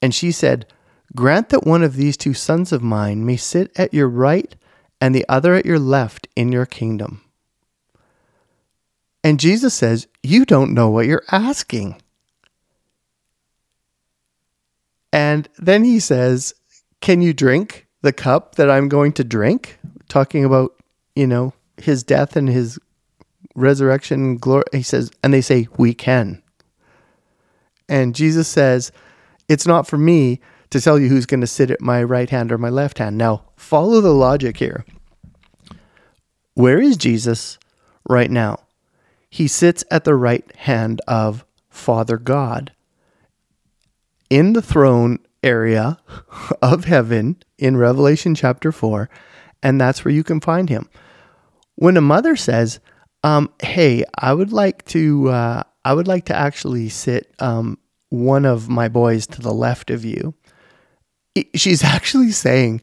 And 0.01 0.15
she 0.15 0.33
said, 0.33 0.67
"Grant 1.15 1.51
that 1.51 1.67
one 1.67 1.83
of 1.83 1.97
these 1.97 2.17
two 2.17 2.35
sons 2.35 2.73
of 2.73 2.83
mine 2.83 3.25
may 3.25 3.37
sit 3.37 3.71
at 3.79 3.95
your 3.95 4.09
right 4.09 4.55
and 5.03 5.17
the 5.17 5.27
other 5.29 5.57
at 5.57 5.67
your 5.67 5.81
left 5.81 6.29
in 6.37 6.53
your 6.53 6.65
kingdom. 6.65 7.23
And 9.25 9.41
Jesus 9.41 9.75
says, 9.75 10.07
You 10.23 10.45
don't 10.45 10.73
know 10.73 10.91
what 10.91 11.07
you're 11.07 11.25
asking. 11.33 12.01
And 15.13 15.49
then 15.59 15.83
he 15.83 15.99
says, 15.99 16.55
Can 17.01 17.21
you 17.21 17.33
drink 17.33 17.89
the 18.03 18.13
cup 18.13 18.57
that 18.57 18.71
I'm 18.71 18.89
going 18.89 19.13
to 19.15 19.25
drink? 19.25 19.79
Talking 20.09 20.45
about, 20.45 20.75
you 21.17 21.27
know, 21.27 21.55
his 21.77 22.03
death 22.03 22.37
and 22.37 22.49
his 22.49 22.79
resurrection 23.55 24.37
glory. 24.37 24.65
He 24.73 24.83
says, 24.83 25.11
and 25.23 25.33
they 25.33 25.41
say, 25.41 25.69
We 25.77 25.95
can. 25.95 26.43
And 27.89 28.15
Jesus 28.15 28.49
says, 28.49 28.93
It's 29.49 29.67
not 29.67 29.87
for 29.87 29.99
me 29.99 30.41
to 30.71 30.81
tell 30.81 30.99
you 30.99 31.09
who's 31.09 31.27
going 31.27 31.43
to 31.43 31.47
sit 31.47 31.71
at 31.71 31.81
my 31.81 32.03
right 32.03 32.31
hand 32.31 32.51
or 32.51 32.59
my 32.59 32.71
left 32.71 32.99
hand. 32.99 33.19
Now, 33.19 33.45
follow 33.57 34.01
the 34.01 34.15
logic 34.15 34.57
here. 34.57 34.85
Where 36.55 36.81
is 36.81 36.97
Jesus 36.97 37.59
right 38.09 38.31
now? 38.31 38.59
He 39.29 39.49
sits 39.49 39.85
at 39.91 40.05
the 40.05 40.15
right 40.15 40.51
hand 40.57 41.01
of 41.09 41.45
Father 41.71 42.19
God 42.19 42.73
in 44.29 44.53
the 44.53 44.63
throne 44.63 45.19
area 45.43 45.99
of 46.63 46.85
heaven 46.85 47.37
in 47.59 47.77
Revelation 47.77 48.35
chapter 48.35 48.73
4, 48.73 49.09
and 49.63 49.81
that's 49.81 50.05
where 50.05 50.15
you 50.15 50.25
can 50.25 50.41
find 50.41 50.69
him. 50.69 50.89
When 51.77 51.97
a 51.97 52.01
mother 52.01 52.37
says, 52.37 52.81
um, 53.23 53.51
"Hey, 53.63 54.05
I 54.17 54.35
would 54.35 54.53
like 54.53 54.85
to, 54.87 55.29
uh, 55.31 55.63
I 55.85 55.95
would 55.95 56.09
like 56.09 56.27
to 56.27 56.37
actually 56.37 56.89
sit 56.89 57.33
um, 57.39 57.79
one 58.11 58.45
of 58.45 58.69
my 58.69 58.89
boys 58.89 59.27
to 59.29 59.41
the 59.41 59.55
left 59.55 59.91
of 59.91 60.05
you," 60.05 60.35
she's 61.55 61.85
actually 61.97 62.33
saying, 62.33 62.83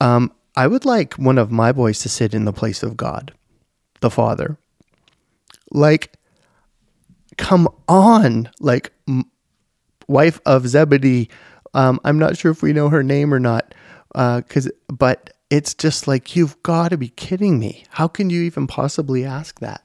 um, 0.00 0.32
I 0.56 0.66
would 0.66 0.84
like 0.84 1.14
one 1.14 1.38
of 1.38 1.50
my 1.50 1.72
boys 1.72 2.00
to 2.00 2.08
sit 2.08 2.34
in 2.34 2.44
the 2.44 2.52
place 2.52 2.82
of 2.82 2.96
God, 2.96 3.32
the 4.00 4.10
Father. 4.10 4.58
Like, 5.70 6.14
come 7.36 7.68
on. 7.88 8.50
Like, 8.60 8.92
m- 9.08 9.30
wife 10.08 10.40
of 10.46 10.66
Zebedee. 10.66 11.28
Um, 11.78 12.00
I'm 12.04 12.18
not 12.18 12.36
sure 12.36 12.50
if 12.50 12.62
we 12.62 12.72
know 12.72 12.88
her 12.88 13.02
name 13.02 13.32
or 13.32 13.38
not. 13.38 13.74
Uh, 14.14 14.42
cause, 14.48 14.70
but 14.88 15.30
it's 15.48 15.74
just 15.74 16.08
like, 16.08 16.34
you've 16.34 16.60
got 16.62 16.88
to 16.88 16.96
be 16.96 17.08
kidding 17.10 17.58
me. 17.58 17.84
How 17.90 18.08
can 18.08 18.30
you 18.30 18.42
even 18.42 18.66
possibly 18.66 19.24
ask 19.24 19.60
that? 19.60 19.84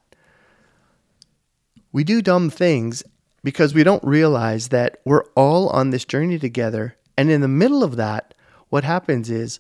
We 1.91 2.03
do 2.03 2.21
dumb 2.21 2.49
things 2.49 3.03
because 3.43 3.73
we 3.73 3.83
don't 3.83 4.03
realize 4.03 4.69
that 4.69 5.01
we're 5.05 5.25
all 5.35 5.69
on 5.69 5.91
this 5.91 6.05
journey 6.05 6.39
together 6.39 6.97
and 7.17 7.29
in 7.29 7.41
the 7.41 7.47
middle 7.47 7.83
of 7.83 7.95
that, 7.97 8.33
what 8.69 8.83
happens 8.83 9.29
is 9.29 9.59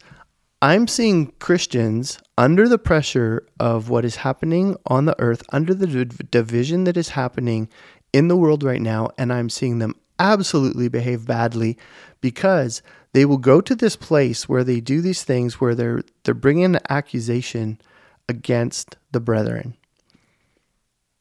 I'm 0.61 0.87
seeing 0.87 1.31
Christians 1.39 2.19
under 2.37 2.67
the 2.67 2.79
pressure 2.79 3.45
of 3.59 3.89
what 3.89 4.05
is 4.05 4.17
happening 4.17 4.75
on 4.87 5.05
the 5.05 5.19
earth, 5.19 5.43
under 5.51 5.73
the 5.73 6.05
division 6.05 6.85
that 6.85 6.97
is 6.97 7.09
happening 7.09 7.69
in 8.11 8.27
the 8.27 8.37
world 8.37 8.63
right 8.63 8.81
now, 8.81 9.09
and 9.17 9.31
I'm 9.31 9.49
seeing 9.49 9.79
them 9.79 9.95
absolutely 10.23 10.87
behave 10.87 11.27
badly 11.27 11.77
because 12.21 12.81
they 13.11 13.25
will 13.25 13.37
go 13.37 13.61
to 13.61 13.75
this 13.75 13.95
place 13.95 14.49
where 14.49 14.63
they 14.63 14.79
do 14.79 15.01
these 15.01 15.23
things 15.23 15.61
where 15.61 15.75
they're 15.75 16.01
they're 16.23 16.33
bringing 16.33 16.65
an 16.65 16.79
accusation 16.89 17.79
against 18.27 18.97
the 19.11 19.19
brethren. 19.19 19.75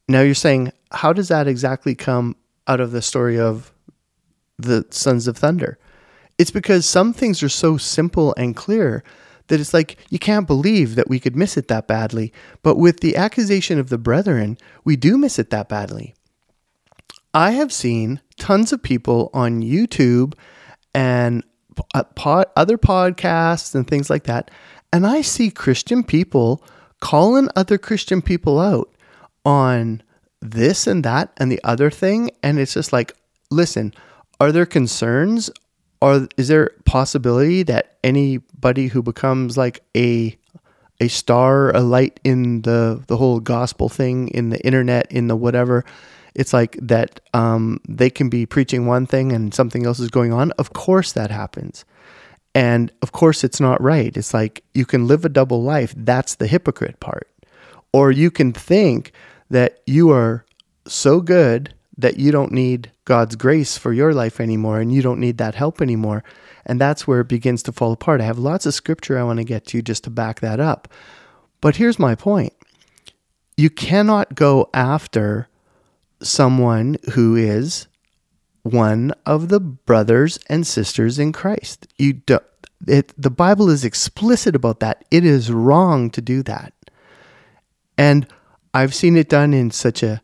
Now 0.09 0.23
you're 0.23 0.35
saying, 0.35 0.73
how 0.92 1.12
does 1.12 1.28
that 1.28 1.49
exactly 1.49 1.94
come 1.94 2.37
out 2.66 2.80
of 2.80 2.92
the 2.92 3.02
story 3.02 3.38
of 3.38 3.73
the 4.59 4.87
sons 4.90 5.26
of 5.26 5.37
thunder? 5.37 5.78
It's 6.38 6.50
because 6.50 6.87
some 6.87 7.12
things 7.12 7.42
are 7.42 7.49
so 7.49 7.76
simple 7.76 8.35
and 8.37 8.56
clear 8.56 9.04
that 9.49 9.61
it's 9.61 9.75
like 9.75 9.99
you 10.09 10.18
can't 10.18 10.47
believe 10.47 10.94
that 10.94 11.09
we 11.09 11.21
could 11.21 11.37
miss 11.37 11.56
it 11.56 11.68
that 11.68 11.87
badly. 11.87 12.32
But 12.62 12.78
with 12.78 13.00
the 13.00 13.16
accusation 13.16 13.78
of 13.78 13.90
the 13.90 13.99
brethren, 13.99 14.56
we 14.85 14.97
do 14.97 15.18
miss 15.18 15.38
it 15.38 15.50
that 15.50 15.68
badly. 15.68 16.14
I 17.35 17.53
have 17.53 17.73
seen 17.73 18.21
tons 18.39 18.73
of 18.73 18.83
people 18.83 19.31
on 19.33 19.62
YouTube 19.62 20.35
and 20.95 21.45
uh, 21.95 22.05
pod, 22.15 22.47
other 22.57 22.77
podcasts 22.77 23.75
and 23.75 23.87
things 23.87 24.11
like 24.11 24.25
that, 24.25 24.51
and 24.93 25.07
I 25.07 25.23
see 25.23 25.51
Christian 25.51 26.05
people 26.05 26.62
calling 27.01 27.49
other 27.57 27.79
Christian 27.79 28.23
people 28.23 28.61
out 28.61 28.95
on 29.45 30.03
this 30.41 30.87
and 30.87 31.05
that 31.05 31.33
and 31.39 31.51
the 31.51 31.61
other 31.65 31.91
thing, 31.91 32.31
and 32.43 32.59
it's 32.59 32.75
just 32.75 32.93
like, 32.93 33.17
listen, 33.51 33.95
are 34.41 34.53
there 34.53 34.67
concerns? 34.67 35.51
Or 36.01 36.27
is 36.37 36.49
there 36.49 36.73
possibility 36.85 37.62
that 37.62 37.97
anybody 38.03 38.89
who 38.89 39.03
becomes 39.03 39.57
like 39.57 39.85
a 39.97 40.37
a 41.01 41.09
star, 41.09 41.75
a 41.75 41.81
light 41.81 42.21
in 42.25 42.62
the 42.62 43.03
the 43.07 43.17
whole 43.17 43.41
gospel 43.41 43.89
thing, 43.89 44.29
in 44.29 44.51
the 44.51 44.61
internet, 44.67 45.11
in 45.11 45.29
the 45.29 45.37
whatever, 45.37 45.85
it's 46.35 46.53
like 46.53 46.79
that 46.81 47.21
um, 47.35 47.81
they 47.89 48.11
can 48.11 48.29
be 48.29 48.47
preaching 48.47 48.87
one 48.87 49.07
thing 49.07 49.33
and 49.33 49.53
something 49.53 49.87
else 49.87 50.01
is 50.01 50.11
going 50.11 50.33
on. 50.33 50.51
Of 50.53 50.73
course, 50.73 51.12
that 51.12 51.31
happens. 51.31 51.85
And 52.55 52.93
of 53.03 53.12
course, 53.12 53.45
it's 53.45 53.61
not 53.61 53.81
right. 53.81 54.15
It's 54.17 54.35
like 54.35 54.62
you 54.75 54.85
can 54.85 55.07
live 55.07 55.25
a 55.25 55.31
double 55.31 55.62
life. 55.62 55.95
That's 55.97 56.35
the 56.35 56.47
hypocrite 56.47 57.01
part. 57.01 57.29
Or 57.93 58.11
you 58.11 58.31
can 58.31 58.53
think 58.53 59.12
that 59.51 59.81
you 59.87 60.11
are 60.11 60.45
so 60.87 61.21
good 61.21 61.75
that 61.99 62.19
you 62.19 62.33
don't 62.33 62.53
need 62.53 62.91
God's 63.05 63.37
grace 63.37 63.77
for 63.77 63.93
your 63.93 64.15
life 64.15 64.41
anymore 64.41 64.81
and 64.81 64.93
you 64.93 65.03
don't 65.03 65.21
need 65.21 65.39
that 65.39 65.55
help 65.55 65.81
anymore. 65.81 66.25
And 66.65 66.81
that's 66.81 67.07
where 67.07 67.21
it 67.21 67.29
begins 67.29 67.62
to 67.65 67.73
fall 67.73 67.93
apart. 67.93 68.21
I 68.21 68.25
have 68.25 68.39
lots 68.39 68.67
of 68.67 68.75
scripture 68.75 69.19
I 69.19 69.25
want 69.25 69.39
to 69.39 69.45
get 69.45 69.67
to 69.67 69.83
just 69.83 70.05
to 70.05 70.11
back 70.11 70.41
that 70.41 70.61
up. 70.61 70.89
But 71.61 71.77
here's 71.77 71.99
my 71.99 72.15
point 72.15 72.53
you 73.57 73.71
cannot 73.71 74.35
go 74.35 74.71
after 74.73 75.49
someone 76.23 76.97
who 77.12 77.37
is 77.37 77.87
one 78.62 79.12
of 79.26 79.49
the 79.49 79.61
brothers 79.61 80.38
and 80.49 80.67
sisters 80.67 81.19
in 81.19 81.33
Christ. 81.33 81.87
You 81.99 82.14
do, 82.14 82.38
it, 82.87 83.12
the 83.21 83.31
Bible 83.31 83.71
is 83.71 83.85
explicit 83.85 84.55
about 84.55 84.81
that. 84.81 85.05
It 85.11 85.25
is 85.25 85.50
wrong 85.50 86.11
to 86.11 86.21
do 86.21 86.43
that. 86.45 86.73
And 87.99 88.26
I've 88.75 88.95
seen 88.95 89.17
it 89.17 89.29
done 89.29 89.52
in 89.52 89.71
such 89.71 90.02
a 90.02 90.23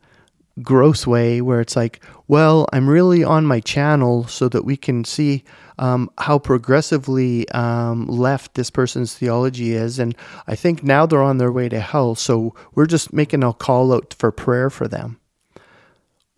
gross 0.61 1.07
way 1.07 1.41
where 1.41 1.61
it's 1.61 1.75
like, 1.75 2.01
well, 2.27 2.67
I'm 2.73 2.89
really 2.89 3.23
on 3.23 3.45
my 3.45 3.59
channel 3.59 4.27
so 4.27 4.49
that 4.49 4.65
we 4.65 4.75
can 4.75 5.03
see 5.05 5.43
um, 5.77 6.09
how 6.17 6.39
progressively 6.39 7.47
um, 7.49 8.07
left 8.07 8.55
this 8.55 8.69
person's 8.69 9.15
theology 9.15 9.73
is. 9.73 9.99
And 9.99 10.15
I 10.47 10.55
think 10.55 10.83
now 10.83 11.05
they're 11.05 11.21
on 11.21 11.37
their 11.37 11.51
way 11.51 11.69
to 11.69 11.79
hell. 11.79 12.15
So 12.15 12.53
we're 12.75 12.85
just 12.85 13.13
making 13.13 13.43
a 13.43 13.53
call 13.53 13.93
out 13.93 14.13
for 14.17 14.31
prayer 14.31 14.69
for 14.69 14.87
them. 14.87 15.18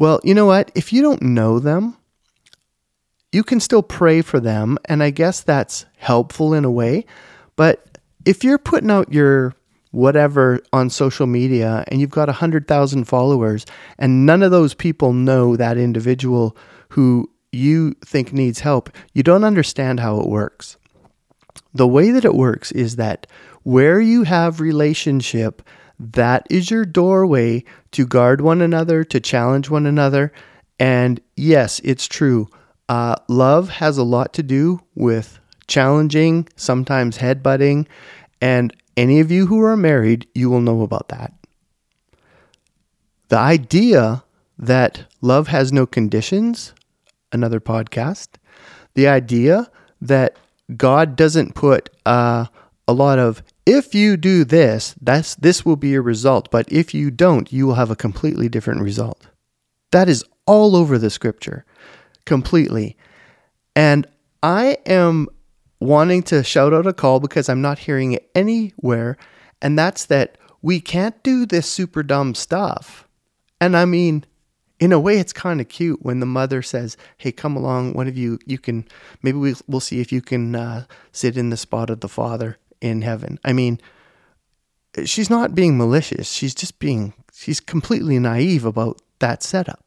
Well, 0.01 0.19
you 0.23 0.33
know 0.33 0.47
what? 0.47 0.71
If 0.73 0.91
you 0.91 1.03
don't 1.03 1.21
know 1.21 1.59
them, 1.59 1.95
you 3.31 3.43
can 3.43 3.59
still 3.59 3.83
pray 3.83 4.23
for 4.23 4.39
them. 4.39 4.79
And 4.85 5.03
I 5.03 5.11
guess 5.11 5.41
that's 5.41 5.85
helpful 5.97 6.55
in 6.55 6.65
a 6.65 6.71
way. 6.71 7.05
But 7.55 7.99
if 8.25 8.43
you're 8.43 8.57
putting 8.57 8.89
out 8.89 9.13
your 9.13 9.53
whatever 9.91 10.59
on 10.73 10.89
social 10.89 11.27
media 11.27 11.83
and 11.87 12.01
you've 12.01 12.09
got 12.09 12.29
100,000 12.29 13.03
followers 13.03 13.67
and 13.99 14.25
none 14.25 14.41
of 14.41 14.49
those 14.49 14.73
people 14.73 15.13
know 15.13 15.55
that 15.55 15.77
individual 15.77 16.57
who 16.89 17.29
you 17.51 17.93
think 18.03 18.33
needs 18.33 18.61
help, 18.61 18.89
you 19.13 19.21
don't 19.21 19.43
understand 19.43 19.99
how 19.99 20.19
it 20.19 20.27
works. 20.27 20.77
The 21.75 21.87
way 21.87 22.09
that 22.09 22.25
it 22.25 22.33
works 22.33 22.71
is 22.71 22.95
that 22.95 23.27
where 23.61 24.01
you 24.01 24.23
have 24.23 24.61
relationship, 24.61 25.61
that 26.01 26.47
is 26.49 26.71
your 26.71 26.85
doorway 26.85 27.63
to 27.91 28.07
guard 28.07 28.41
one 28.41 28.61
another, 28.61 29.03
to 29.03 29.19
challenge 29.19 29.69
one 29.69 29.85
another. 29.85 30.31
And 30.79 31.21
yes, 31.35 31.79
it's 31.83 32.07
true. 32.07 32.49
Uh, 32.89 33.15
love 33.27 33.69
has 33.69 33.97
a 33.97 34.03
lot 34.03 34.33
to 34.33 34.43
do 34.43 34.81
with 34.95 35.39
challenging, 35.67 36.47
sometimes 36.55 37.19
headbutting. 37.19 37.87
And 38.41 38.75
any 38.97 39.19
of 39.19 39.31
you 39.31 39.45
who 39.45 39.61
are 39.61 39.77
married, 39.77 40.27
you 40.33 40.49
will 40.49 40.61
know 40.61 40.81
about 40.81 41.09
that. 41.09 41.33
The 43.29 43.37
idea 43.37 44.23
that 44.57 45.05
love 45.21 45.47
has 45.47 45.71
no 45.71 45.85
conditions, 45.85 46.73
another 47.31 47.59
podcast. 47.59 48.29
The 48.95 49.07
idea 49.07 49.71
that 50.01 50.35
God 50.75 51.15
doesn't 51.15 51.53
put 51.53 51.89
uh, 52.05 52.47
a 52.87 52.93
lot 52.93 53.19
of 53.19 53.43
if 53.65 53.93
you 53.93 54.17
do 54.17 54.43
this, 54.43 54.95
that's 55.01 55.35
this 55.35 55.65
will 55.65 55.75
be 55.75 55.89
your 55.89 56.01
result, 56.01 56.49
but 56.51 56.71
if 56.71 56.93
you 56.93 57.11
don't, 57.11 57.51
you 57.51 57.67
will 57.67 57.75
have 57.75 57.91
a 57.91 57.95
completely 57.95 58.49
different 58.49 58.81
result. 58.81 59.27
That 59.91 60.09
is 60.09 60.25
all 60.45 60.75
over 60.75 60.97
the 60.97 61.09
scripture, 61.09 61.65
completely. 62.25 62.97
And 63.75 64.07
I 64.41 64.77
am 64.85 65.27
wanting 65.79 66.23
to 66.23 66.43
shout 66.43 66.73
out 66.73 66.87
a 66.87 66.93
call 66.93 67.19
because 67.19 67.49
I'm 67.49 67.61
not 67.61 67.79
hearing 67.79 68.13
it 68.13 68.29
anywhere, 68.35 69.17
and 69.61 69.77
that's 69.77 70.05
that 70.05 70.37
we 70.61 70.79
can't 70.79 71.21
do 71.23 71.45
this 71.45 71.69
super 71.69 72.03
dumb 72.03 72.35
stuff. 72.35 73.07
And 73.59 73.77
I 73.77 73.85
mean, 73.85 74.25
in 74.79 74.91
a 74.91 74.99
way, 74.99 75.19
it's 75.19 75.33
kind 75.33 75.61
of 75.61 75.69
cute 75.69 76.01
when 76.01 76.19
the 76.19 76.25
mother 76.25 76.63
says, 76.63 76.97
"Hey, 77.17 77.31
come 77.31 77.55
along. 77.55 77.93
One 77.93 78.07
of 78.07 78.17
you, 78.17 78.39
you 78.47 78.57
can 78.57 78.87
maybe 79.21 79.37
we, 79.37 79.55
will 79.67 79.79
see 79.79 80.01
if 80.01 80.11
you 80.11 80.21
can 80.21 80.55
uh, 80.55 80.85
sit 81.11 81.37
in 81.37 81.51
the 81.51 81.57
spot 81.57 81.91
of 81.91 81.99
the 81.99 82.09
father." 82.09 82.57
In 82.81 83.01
heaven. 83.01 83.39
I 83.45 83.53
mean, 83.53 83.79
she's 85.05 85.29
not 85.29 85.55
being 85.55 85.77
malicious. 85.77 86.31
She's 86.31 86.55
just 86.55 86.79
being, 86.79 87.13
she's 87.33 87.59
completely 87.59 88.19
naive 88.19 88.65
about 88.65 89.01
that 89.19 89.43
setup, 89.43 89.83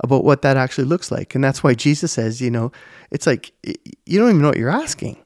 about 0.00 0.24
what 0.24 0.42
that 0.42 0.56
actually 0.56 0.84
looks 0.84 1.10
like. 1.10 1.34
And 1.34 1.44
that's 1.44 1.62
why 1.62 1.74
Jesus 1.74 2.12
says, 2.12 2.40
you 2.40 2.50
know, 2.50 2.72
it's 3.10 3.26
like, 3.26 3.52
you 4.06 4.18
don't 4.18 4.30
even 4.30 4.42
know 4.42 4.48
what 4.48 4.56
you're 4.56 4.70
asking. 4.70 5.18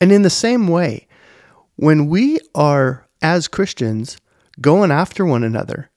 And 0.00 0.12
in 0.12 0.22
the 0.22 0.30
same 0.30 0.68
way, 0.68 1.06
when 1.76 2.08
we 2.08 2.38
are, 2.54 3.06
as 3.22 3.48
Christians, 3.48 4.18
going 4.60 4.90
after 4.90 5.24
one 5.24 5.44
another, 5.44 5.90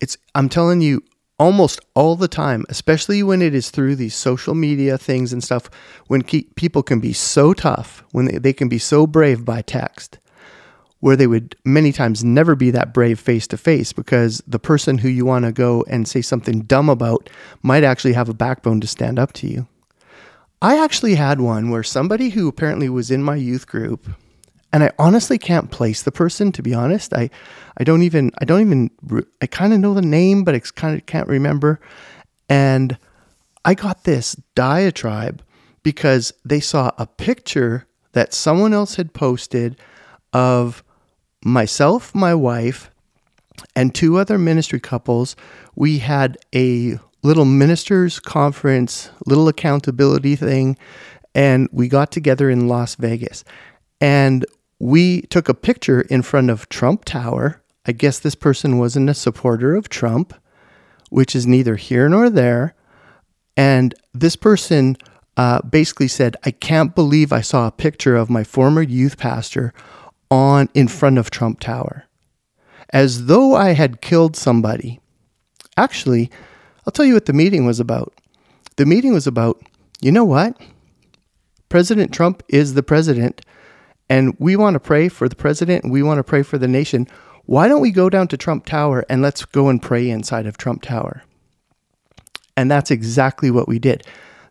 it's, 0.00 0.16
I'm 0.34 0.48
telling 0.48 0.80
you, 0.80 1.02
almost 1.38 1.80
all 1.94 2.16
the 2.16 2.28
time, 2.28 2.64
especially 2.68 3.22
when 3.22 3.42
it 3.42 3.54
is 3.54 3.70
through 3.70 3.96
these 3.96 4.14
social 4.14 4.54
media 4.54 4.96
things 4.96 5.32
and 5.32 5.42
stuff, 5.42 5.70
when 6.06 6.22
ke- 6.22 6.54
people 6.54 6.82
can 6.82 7.00
be 7.00 7.12
so 7.12 7.52
tough, 7.52 8.04
when 8.12 8.26
they, 8.26 8.38
they 8.38 8.52
can 8.52 8.68
be 8.68 8.78
so 8.78 9.06
brave 9.06 9.44
by 9.44 9.62
text, 9.62 10.18
where 11.00 11.16
they 11.16 11.26
would 11.26 11.54
many 11.64 11.92
times 11.92 12.24
never 12.24 12.54
be 12.54 12.70
that 12.70 12.94
brave 12.94 13.20
face 13.20 13.46
to 13.46 13.56
face 13.56 13.92
because 13.92 14.42
the 14.46 14.58
person 14.58 14.98
who 14.98 15.08
you 15.08 15.24
want 15.24 15.44
to 15.44 15.52
go 15.52 15.84
and 15.88 16.08
say 16.08 16.22
something 16.22 16.60
dumb 16.62 16.88
about 16.88 17.28
might 17.62 17.84
actually 17.84 18.14
have 18.14 18.28
a 18.28 18.34
backbone 18.34 18.80
to 18.80 18.86
stand 18.86 19.18
up 19.18 19.32
to 19.34 19.46
you. 19.46 19.66
I 20.62 20.82
actually 20.82 21.16
had 21.16 21.38
one 21.40 21.68
where 21.68 21.82
somebody 21.82 22.30
who 22.30 22.48
apparently 22.48 22.88
was 22.88 23.10
in 23.10 23.22
my 23.22 23.36
youth 23.36 23.66
group 23.66 24.08
and 24.76 24.84
I 24.84 24.92
honestly 24.98 25.38
can't 25.38 25.70
place 25.70 26.02
the 26.02 26.12
person 26.12 26.52
to 26.52 26.62
be 26.62 26.74
honest. 26.74 27.14
I 27.14 27.30
I 27.78 27.84
don't 27.84 28.02
even 28.02 28.30
I 28.36 28.44
don't 28.44 28.60
even 28.60 28.90
I 29.40 29.46
kind 29.46 29.72
of 29.72 29.80
know 29.80 29.94
the 29.94 30.02
name 30.02 30.44
but 30.44 30.54
I 30.54 30.58
kind 30.58 30.94
of 30.94 31.06
can't 31.06 31.26
remember. 31.28 31.80
And 32.50 32.98
I 33.64 33.72
got 33.72 34.04
this 34.04 34.36
diatribe 34.54 35.42
because 35.82 36.34
they 36.44 36.60
saw 36.60 36.90
a 36.98 37.06
picture 37.06 37.86
that 38.12 38.34
someone 38.34 38.74
else 38.74 38.96
had 38.96 39.14
posted 39.14 39.80
of 40.34 40.84
myself, 41.42 42.14
my 42.14 42.34
wife, 42.34 42.90
and 43.74 43.94
two 43.94 44.18
other 44.18 44.36
ministry 44.36 44.78
couples. 44.78 45.36
We 45.74 46.00
had 46.00 46.36
a 46.54 46.98
little 47.22 47.46
ministers 47.46 48.20
conference, 48.20 49.08
little 49.24 49.48
accountability 49.48 50.36
thing, 50.36 50.76
and 51.34 51.66
we 51.72 51.88
got 51.88 52.12
together 52.12 52.50
in 52.50 52.68
Las 52.68 52.96
Vegas. 52.96 53.42
And 54.02 54.44
we 54.78 55.22
took 55.22 55.48
a 55.48 55.54
picture 55.54 56.02
in 56.02 56.22
front 56.22 56.50
of 56.50 56.68
Trump 56.68 57.04
Tower. 57.04 57.62
I 57.86 57.92
guess 57.92 58.18
this 58.18 58.34
person 58.34 58.78
wasn't 58.78 59.10
a 59.10 59.14
supporter 59.14 59.74
of 59.74 59.88
Trump, 59.88 60.34
which 61.10 61.34
is 61.34 61.46
neither 61.46 61.76
here 61.76 62.08
nor 62.08 62.28
there. 62.28 62.74
And 63.56 63.94
this 64.12 64.36
person 64.36 64.96
uh, 65.36 65.62
basically 65.62 66.08
said, 66.08 66.36
I 66.44 66.50
can't 66.50 66.94
believe 66.94 67.32
I 67.32 67.40
saw 67.40 67.66
a 67.66 67.72
picture 67.72 68.16
of 68.16 68.30
my 68.30 68.44
former 68.44 68.82
youth 68.82 69.18
pastor 69.18 69.72
on 70.30 70.68
in 70.74 70.88
front 70.88 71.18
of 71.18 71.30
Trump 71.30 71.60
Tower, 71.60 72.04
as 72.90 73.26
though 73.26 73.54
I 73.54 73.70
had 73.70 74.00
killed 74.00 74.36
somebody. 74.36 75.00
Actually, 75.76 76.30
I'll 76.86 76.92
tell 76.92 77.04
you 77.04 77.14
what 77.14 77.26
the 77.26 77.32
meeting 77.32 77.66
was 77.66 77.80
about. 77.80 78.12
The 78.76 78.86
meeting 78.86 79.12
was 79.12 79.26
about, 79.26 79.62
you 80.00 80.10
know 80.10 80.24
what? 80.24 80.60
President 81.68 82.12
Trump 82.12 82.42
is 82.48 82.74
the 82.74 82.82
president, 82.82 83.42
and 84.08 84.34
we 84.38 84.56
want 84.56 84.74
to 84.74 84.80
pray 84.80 85.08
for 85.08 85.28
the 85.28 85.36
president 85.36 85.84
and 85.84 85.92
we 85.92 86.02
want 86.02 86.18
to 86.18 86.24
pray 86.24 86.42
for 86.42 86.58
the 86.58 86.68
nation. 86.68 87.06
Why 87.44 87.68
don't 87.68 87.80
we 87.80 87.90
go 87.90 88.10
down 88.10 88.28
to 88.28 88.36
Trump 88.36 88.66
Tower 88.66 89.04
and 89.08 89.22
let's 89.22 89.44
go 89.44 89.68
and 89.68 89.80
pray 89.80 90.10
inside 90.10 90.46
of 90.46 90.56
Trump 90.56 90.82
Tower? 90.82 91.22
And 92.56 92.70
that's 92.70 92.90
exactly 92.90 93.50
what 93.50 93.68
we 93.68 93.78
did. 93.78 94.04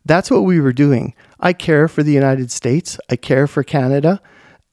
That's 0.06 0.30
what 0.30 0.42
we 0.42 0.60
were 0.60 0.74
doing. 0.74 1.16
I 1.40 1.54
care 1.54 1.88
for 1.88 2.04
the 2.04 2.12
United 2.12 2.52
States. 2.52 3.00
I 3.10 3.16
care 3.16 3.48
for 3.48 3.64
Canada. 3.64 4.22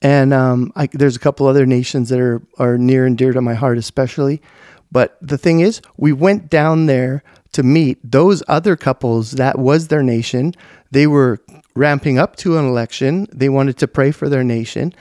And 0.03 0.35
um, 0.35 0.73
I, 0.77 0.89
there's 0.93 1.17
a 1.17 1.21
couple 1.21 1.47
other 1.47 1.65
nations 1.65 2.09
that 2.11 2.21
are, 2.21 2.43
are 2.59 2.77
near 2.77 3.07
and 3.07 3.17
dear 3.17 3.33
to 3.33 3.41
my 3.41 3.55
heart, 3.55 3.79
especially. 3.79 4.43
But 4.91 5.17
the 5.23 5.39
thing 5.39 5.61
is, 5.61 5.81
we 5.97 6.13
went 6.13 6.51
down 6.51 6.87
there 6.87 7.23
to 7.53 7.63
meet 7.63 7.99
those 8.03 8.43
other 8.49 8.77
couples 8.77 9.33
that 9.33 9.59
was 9.59 9.89
their 9.89 10.03
nation. 10.03 10.55
They 10.91 11.07
were 11.07 11.39
ramping 11.75 12.19
up 12.19 12.37
to 12.37 12.59
an 12.59 12.67
election. 12.67 13.27
They 13.33 13.49
wanted 13.49 13.79
to 13.79 13.89
pray 13.89 14.11
for 14.11 14.29
their 14.29 14.45
nation. 14.45 14.93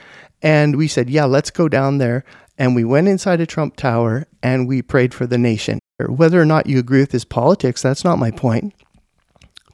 And 0.42 0.76
we 0.76 0.88
said, 0.88 1.08
yeah, 1.08 1.24
let's 1.24 1.50
go 1.50 1.68
down 1.68 1.98
there. 1.98 2.24
And 2.58 2.74
we 2.74 2.84
went 2.84 3.08
inside 3.08 3.40
a 3.40 3.46
Trump 3.46 3.76
Tower 3.76 4.26
and 4.42 4.68
we 4.68 4.82
prayed 4.82 5.14
for 5.14 5.26
the 5.26 5.38
nation. 5.38 5.78
Whether 5.98 6.40
or 6.40 6.44
not 6.44 6.66
you 6.66 6.78
agree 6.78 7.00
with 7.00 7.12
his 7.12 7.24
politics, 7.24 7.82
that's 7.82 8.04
not 8.04 8.18
my 8.18 8.30
point. 8.30 8.74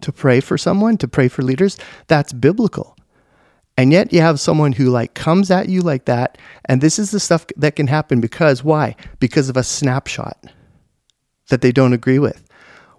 To 0.02 0.12
pray 0.12 0.40
for 0.40 0.56
someone, 0.56 0.96
to 0.98 1.08
pray 1.08 1.28
for 1.28 1.42
leaders, 1.42 1.76
that's 2.06 2.32
biblical. 2.32 2.96
And 3.76 3.92
yet 3.92 4.12
you 4.12 4.20
have 4.20 4.40
someone 4.40 4.72
who 4.72 4.90
like 4.90 5.14
comes 5.14 5.50
at 5.50 5.68
you 5.68 5.82
like 5.82 6.04
that. 6.06 6.38
And 6.64 6.80
this 6.80 6.98
is 6.98 7.10
the 7.10 7.20
stuff 7.20 7.46
that 7.56 7.76
can 7.76 7.86
happen 7.86 8.20
because 8.20 8.62
why? 8.62 8.96
Because 9.20 9.48
of 9.48 9.56
a 9.56 9.62
snapshot 9.62 10.36
that 11.48 11.62
they 11.62 11.72
don't 11.72 11.92
agree 11.92 12.18
with. 12.18 12.44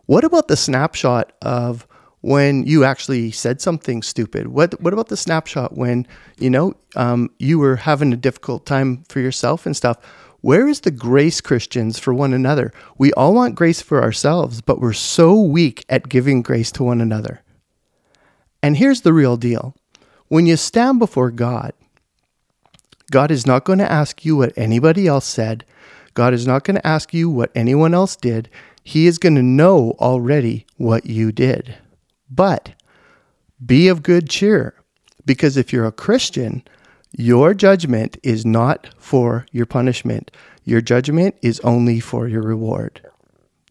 What 0.05 0.23
about 0.23 0.47
the 0.47 0.57
snapshot 0.57 1.33
of 1.41 1.85
when 2.21 2.65
you 2.65 2.83
actually 2.83 3.31
said 3.31 3.61
something 3.61 4.01
stupid? 4.01 4.47
What 4.47 4.79
What 4.81 4.93
about 4.93 5.07
the 5.07 5.17
snapshot 5.17 5.77
when 5.77 6.07
you 6.37 6.49
know 6.49 6.73
um, 6.95 7.29
you 7.39 7.59
were 7.59 7.77
having 7.77 8.13
a 8.13 8.17
difficult 8.17 8.65
time 8.65 9.03
for 9.09 9.19
yourself 9.19 9.65
and 9.65 9.75
stuff? 9.75 9.97
Where 10.41 10.69
is 10.69 10.81
the 10.81 10.91
grace, 10.91 11.41
Christians, 11.41 11.99
for 11.99 12.13
one 12.13 12.33
another? 12.33 12.71
We 12.97 13.11
all 13.13 13.33
want 13.33 13.55
grace 13.55 13.81
for 13.81 14.01
ourselves, 14.01 14.61
but 14.61 14.79
we're 14.79 14.93
so 14.93 15.39
weak 15.39 15.83
at 15.89 16.07
giving 16.07 16.41
grace 16.41 16.71
to 16.73 16.83
one 16.83 17.01
another. 17.01 17.41
And 18.63 18.77
here's 18.77 19.01
the 19.01 19.13
real 19.13 19.35
deal 19.37 19.75
when 20.29 20.45
you 20.45 20.55
stand 20.55 20.99
before 20.99 21.31
God, 21.31 21.73
God 23.11 23.31
is 23.31 23.45
not 23.45 23.65
going 23.65 23.79
to 23.79 23.91
ask 23.91 24.23
you 24.23 24.37
what 24.37 24.57
anybody 24.57 25.07
else 25.07 25.25
said. 25.25 25.65
God 26.13 26.33
is 26.33 26.47
not 26.47 26.63
going 26.63 26.75
to 26.75 26.87
ask 26.87 27.13
you 27.13 27.29
what 27.29 27.51
anyone 27.55 27.93
else 27.93 28.15
did. 28.15 28.49
He 28.83 29.07
is 29.07 29.17
going 29.17 29.35
to 29.35 29.43
know 29.43 29.95
already 29.99 30.65
what 30.77 31.05
you 31.05 31.31
did. 31.31 31.77
But 32.29 32.73
be 33.65 33.87
of 33.87 34.03
good 34.03 34.29
cheer, 34.29 34.75
because 35.25 35.57
if 35.57 35.73
you're 35.73 35.85
a 35.85 35.91
Christian, 35.91 36.63
your 37.11 37.53
judgment 37.53 38.17
is 38.23 38.45
not 38.45 38.89
for 38.97 39.45
your 39.51 39.65
punishment. 39.65 40.31
Your 40.63 40.81
judgment 40.81 41.35
is 41.41 41.59
only 41.61 41.99
for 41.99 42.27
your 42.27 42.43
reward. 42.43 43.01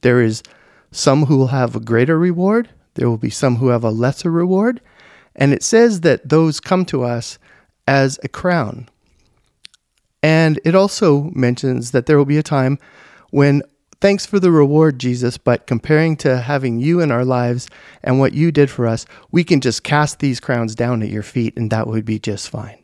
There 0.03 0.21
is 0.21 0.42
some 0.90 1.27
who 1.27 1.37
will 1.37 1.49
have 1.49 1.77
a 1.77 1.81
greater 1.81 2.18
reward, 2.18 2.71
there 2.94 3.09
will 3.09 3.18
be 3.18 3.31
some 3.31 3.57
who 3.57 3.68
have 3.68 3.85
a 3.85 3.90
lesser 3.90 4.31
reward, 4.31 4.81
and 5.37 5.53
it 5.53 5.62
says 5.62 6.01
that 6.01 6.29
those 6.29 6.59
come 6.59 6.85
to 6.87 7.05
us 7.05 7.38
as 7.87 8.18
a 8.25 8.29
crown. 8.29 8.88
And 10.23 10.61
it 10.64 10.75
also 10.75 11.31
mentions 11.33 11.92
that 11.92 12.07
there 12.07 12.18
will 12.18 12.25
be 12.25 12.38
a 12.38 12.42
time 12.42 12.79
when, 13.31 13.62
thanks 14.01 14.27
for 14.27 14.39
the 14.41 14.51
reward, 14.51 14.99
Jesus, 14.99 15.39
but 15.39 15.67
comparing 15.67 16.17
to 16.19 16.39
having 16.39 16.79
you 16.79 17.01
in 17.01 17.11
our 17.11 17.25
lives 17.25 17.69
and 18.03 18.19
what 18.19 18.33
you 18.33 18.53
did 18.53 18.71
for 18.71 18.87
us, 18.87 19.07
we 19.31 19.45
can 19.45 19.61
just 19.61 19.83
cast 19.83 20.19
these 20.19 20.41
crowns 20.41 20.75
down 20.75 21.03
at 21.03 21.09
your 21.09 21.23
feet 21.23 21.57
and 21.57 21.71
that 21.71 21.87
would 21.87 22.05
be 22.05 22.19
just 22.19 22.49
fine. 22.49 22.79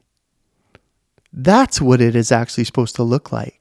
That's 1.33 1.81
what 1.81 2.01
it 2.01 2.15
is 2.15 2.31
actually 2.31 2.65
supposed 2.65 2.97
to 2.97 3.03
look 3.03 3.33
like. 3.33 3.61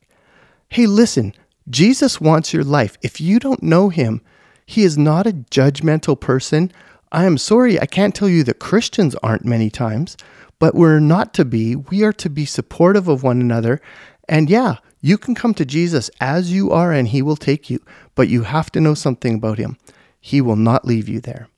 Hey, 0.70 0.86
listen, 0.86 1.34
Jesus 1.70 2.22
wants 2.22 2.54
your 2.54 2.63
life. 2.63 2.98
If 3.02 3.20
you 3.20 3.39
don't 3.39 3.63
know 3.63 3.89
him, 3.89 4.22
he 4.66 4.84
is 4.84 4.98
not 4.98 5.28
a 5.28 5.34
judgmental 5.34 6.20
person 6.20 6.72
I 7.13 7.26
am 7.26 7.38
sorry, 7.38 7.80
I 7.80 7.86
can't 7.86 8.16
tell 8.16 8.28
you 8.28 8.44
that 8.46 8.58
Christians 8.58 9.16
aren't 9.22 9.46
many 9.46 9.70
times, 9.70 10.18
but 10.58 10.74
we're 10.74 11.00
not 11.00 11.32
to 11.36 11.46
be. 11.46 11.76
We 11.76 12.04
are 12.04 12.13
to 12.13 12.28
be 12.28 12.46
supportive 12.46 13.08
of 13.08 13.22
one 13.22 13.39
another. 13.39 13.80
And 14.28 14.50
yeah, 14.50 14.78
you 15.02 15.18
can 15.18 15.36
come 15.36 15.54
to 15.56 15.66
Jesus 15.66 16.10
as 16.22 16.52
you 16.52 16.72
are 16.72 16.92
and 16.92 17.08
he 17.08 17.22
will 17.22 17.36
take 17.36 17.70
you, 17.70 17.80
but 18.16 18.30
you 18.30 18.44
have 18.44 18.72
to 18.72 18.82
know 18.82 18.94
something 18.94 19.36
about 19.36 19.58
him. 19.58 19.78
He 20.20 20.42
will 20.42 20.56
not 20.56 20.86
leave 20.86 21.10
you 21.10 21.20
there. 21.20 21.50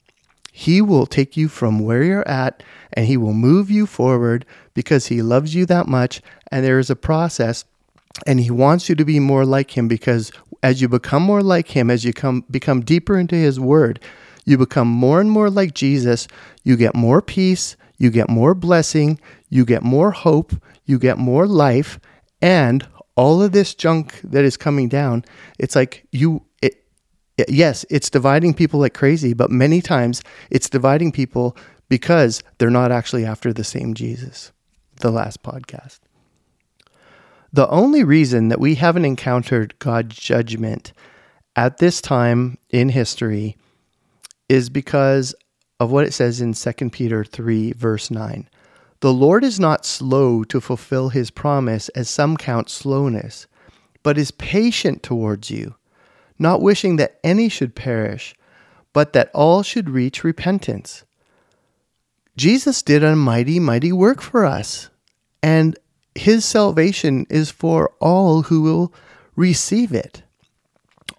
He 0.52 0.82
will 0.82 1.06
take 1.06 1.36
you 1.36 1.48
from 1.48 1.80
where 1.80 2.02
you're 2.02 2.28
at 2.28 2.64
and 2.94 3.06
he 3.06 3.18
will 3.18 3.34
move 3.34 3.70
you 3.70 3.86
forward 3.86 4.46
because 4.74 5.08
he 5.08 5.22
loves 5.22 5.54
you 5.54 5.66
that 5.66 5.88
much. 5.88 6.22
And 6.50 6.66
there 6.66 6.80
is 6.80 6.90
a 6.90 6.96
process 6.96 7.66
and 8.26 8.40
he 8.40 8.50
wants 8.50 8.88
you 8.88 8.96
to 8.96 9.06
be 9.06 9.20
more 9.20 9.46
like 9.46 9.78
him 9.78 9.88
because 9.88 10.32
as 10.64 10.82
you 10.82 10.88
become 10.88 11.22
more 11.22 11.44
like 11.44 11.68
him, 11.68 11.92
as 11.92 12.06
you 12.06 12.14
come 12.14 12.46
become 12.50 12.82
deeper 12.82 13.20
into 13.20 13.36
his 13.36 13.60
word, 13.60 14.00
you 14.46 14.58
become 14.58 14.88
more 14.88 15.20
and 15.20 15.30
more 15.30 15.50
like 15.50 15.74
Jesus. 15.74 16.28
You 16.64 16.78
get 16.78 16.96
more 16.96 17.22
peace. 17.22 17.76
You 17.98 18.10
get 18.10 18.30
more 18.30 18.54
blessing. 18.54 19.20
You 19.50 19.66
get 19.66 19.84
more 19.84 20.12
hope. 20.12 20.54
You 20.86 21.00
get 21.00 21.18
more 21.18 21.48
life. 21.48 22.00
And 22.46 22.88
all 23.16 23.42
of 23.42 23.54
this 23.54 23.74
junk 23.74 24.22
that 24.24 24.46
is 24.46 24.56
coming 24.56 24.88
down, 24.88 25.26
it's 25.58 25.76
like 25.76 26.06
you, 26.12 26.46
it, 26.62 26.76
it, 27.40 27.50
yes, 27.50 27.88
it's 27.90 28.08
dividing 28.08 28.54
people 28.54 28.80
like 28.80 28.94
crazy, 28.94 29.34
but 29.34 29.50
many 29.50 29.82
times 29.82 30.22
it's 30.52 30.70
dividing 30.70 31.12
people 31.12 31.58
because 31.90 32.44
they're 32.60 32.70
not 32.70 32.92
actually 32.92 33.26
after 33.26 33.52
the 33.52 33.64
same 33.64 33.96
Jesus. 33.96 34.52
The 34.98 35.10
last 35.10 35.42
podcast. 35.42 36.02
The 37.52 37.68
only 37.70 38.04
reason 38.04 38.50
that 38.50 38.60
we 38.60 38.76
haven't 38.76 39.06
encountered 39.06 39.74
God's 39.80 40.16
judgment 40.16 40.94
at 41.56 41.80
this 41.80 42.00
time 42.00 42.60
in 42.70 42.90
history 42.90 43.58
is 44.50 44.70
because 44.70 45.34
of 45.80 45.92
what 45.92 46.06
it 46.06 46.14
says 46.14 46.42
in 46.42 46.54
2 46.54 46.92
Peter 46.92 47.24
3, 47.24 47.72
verse 47.72 48.12
9. 48.12 48.48
The 49.06 49.14
Lord 49.14 49.44
is 49.44 49.60
not 49.60 49.86
slow 49.86 50.44
to 50.46 50.60
fulfill 50.60 51.10
his 51.10 51.30
promise, 51.30 51.90
as 51.90 52.10
some 52.10 52.36
count 52.36 52.72
slowness, 52.72 53.46
but 54.02 54.18
is 54.18 54.32
patient 54.32 55.04
towards 55.04 55.52
you, 55.52 55.76
not 56.40 56.60
wishing 56.60 56.96
that 56.96 57.20
any 57.24 57.48
should 57.48 57.76
perish, 57.76 58.34
but 58.94 59.14
that 59.14 59.30
all 59.32 59.62
should 59.62 59.92
reach 59.92 60.24
repentance. 60.24 61.04
Jesus 62.36 62.82
did 62.82 63.04
a 63.04 63.16
mighty, 63.16 63.60
mighty 63.60 63.92
work 63.92 64.24
for 64.24 64.44
us, 64.44 64.90
and 65.44 65.78
his 66.16 66.44
salvation 66.44 67.28
is 67.30 67.52
for 67.52 67.92
all 68.00 68.42
who 68.42 68.64
will 68.64 68.92
receive 69.36 69.92
it. 69.94 70.24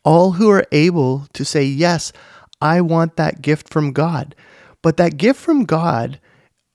All 0.02 0.32
who 0.32 0.50
are 0.50 0.66
able 0.72 1.28
to 1.34 1.44
say, 1.44 1.62
Yes, 1.62 2.12
I 2.60 2.80
want 2.80 3.14
that 3.14 3.42
gift 3.42 3.68
from 3.68 3.92
God. 3.92 4.34
But 4.82 4.96
that 4.96 5.18
gift 5.18 5.38
from 5.38 5.64
God, 5.64 6.18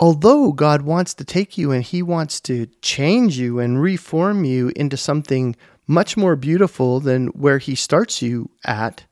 although 0.01 0.51
God 0.51 0.81
wants 0.81 1.13
to 1.13 1.23
take 1.23 1.57
you 1.57 1.71
and 1.71 1.83
He 1.83 2.01
wants 2.01 2.41
to 2.41 2.65
change 2.81 3.37
you 3.37 3.59
and 3.59 3.81
reform 3.81 4.43
you 4.43 4.73
into 4.75 4.97
something 4.97 5.55
much 5.87 6.17
more 6.17 6.35
beautiful 6.35 6.99
than 6.99 7.27
where 7.27 7.59
He 7.59 7.75
starts 7.75 8.21
you 8.21 8.49
at, 8.65 9.05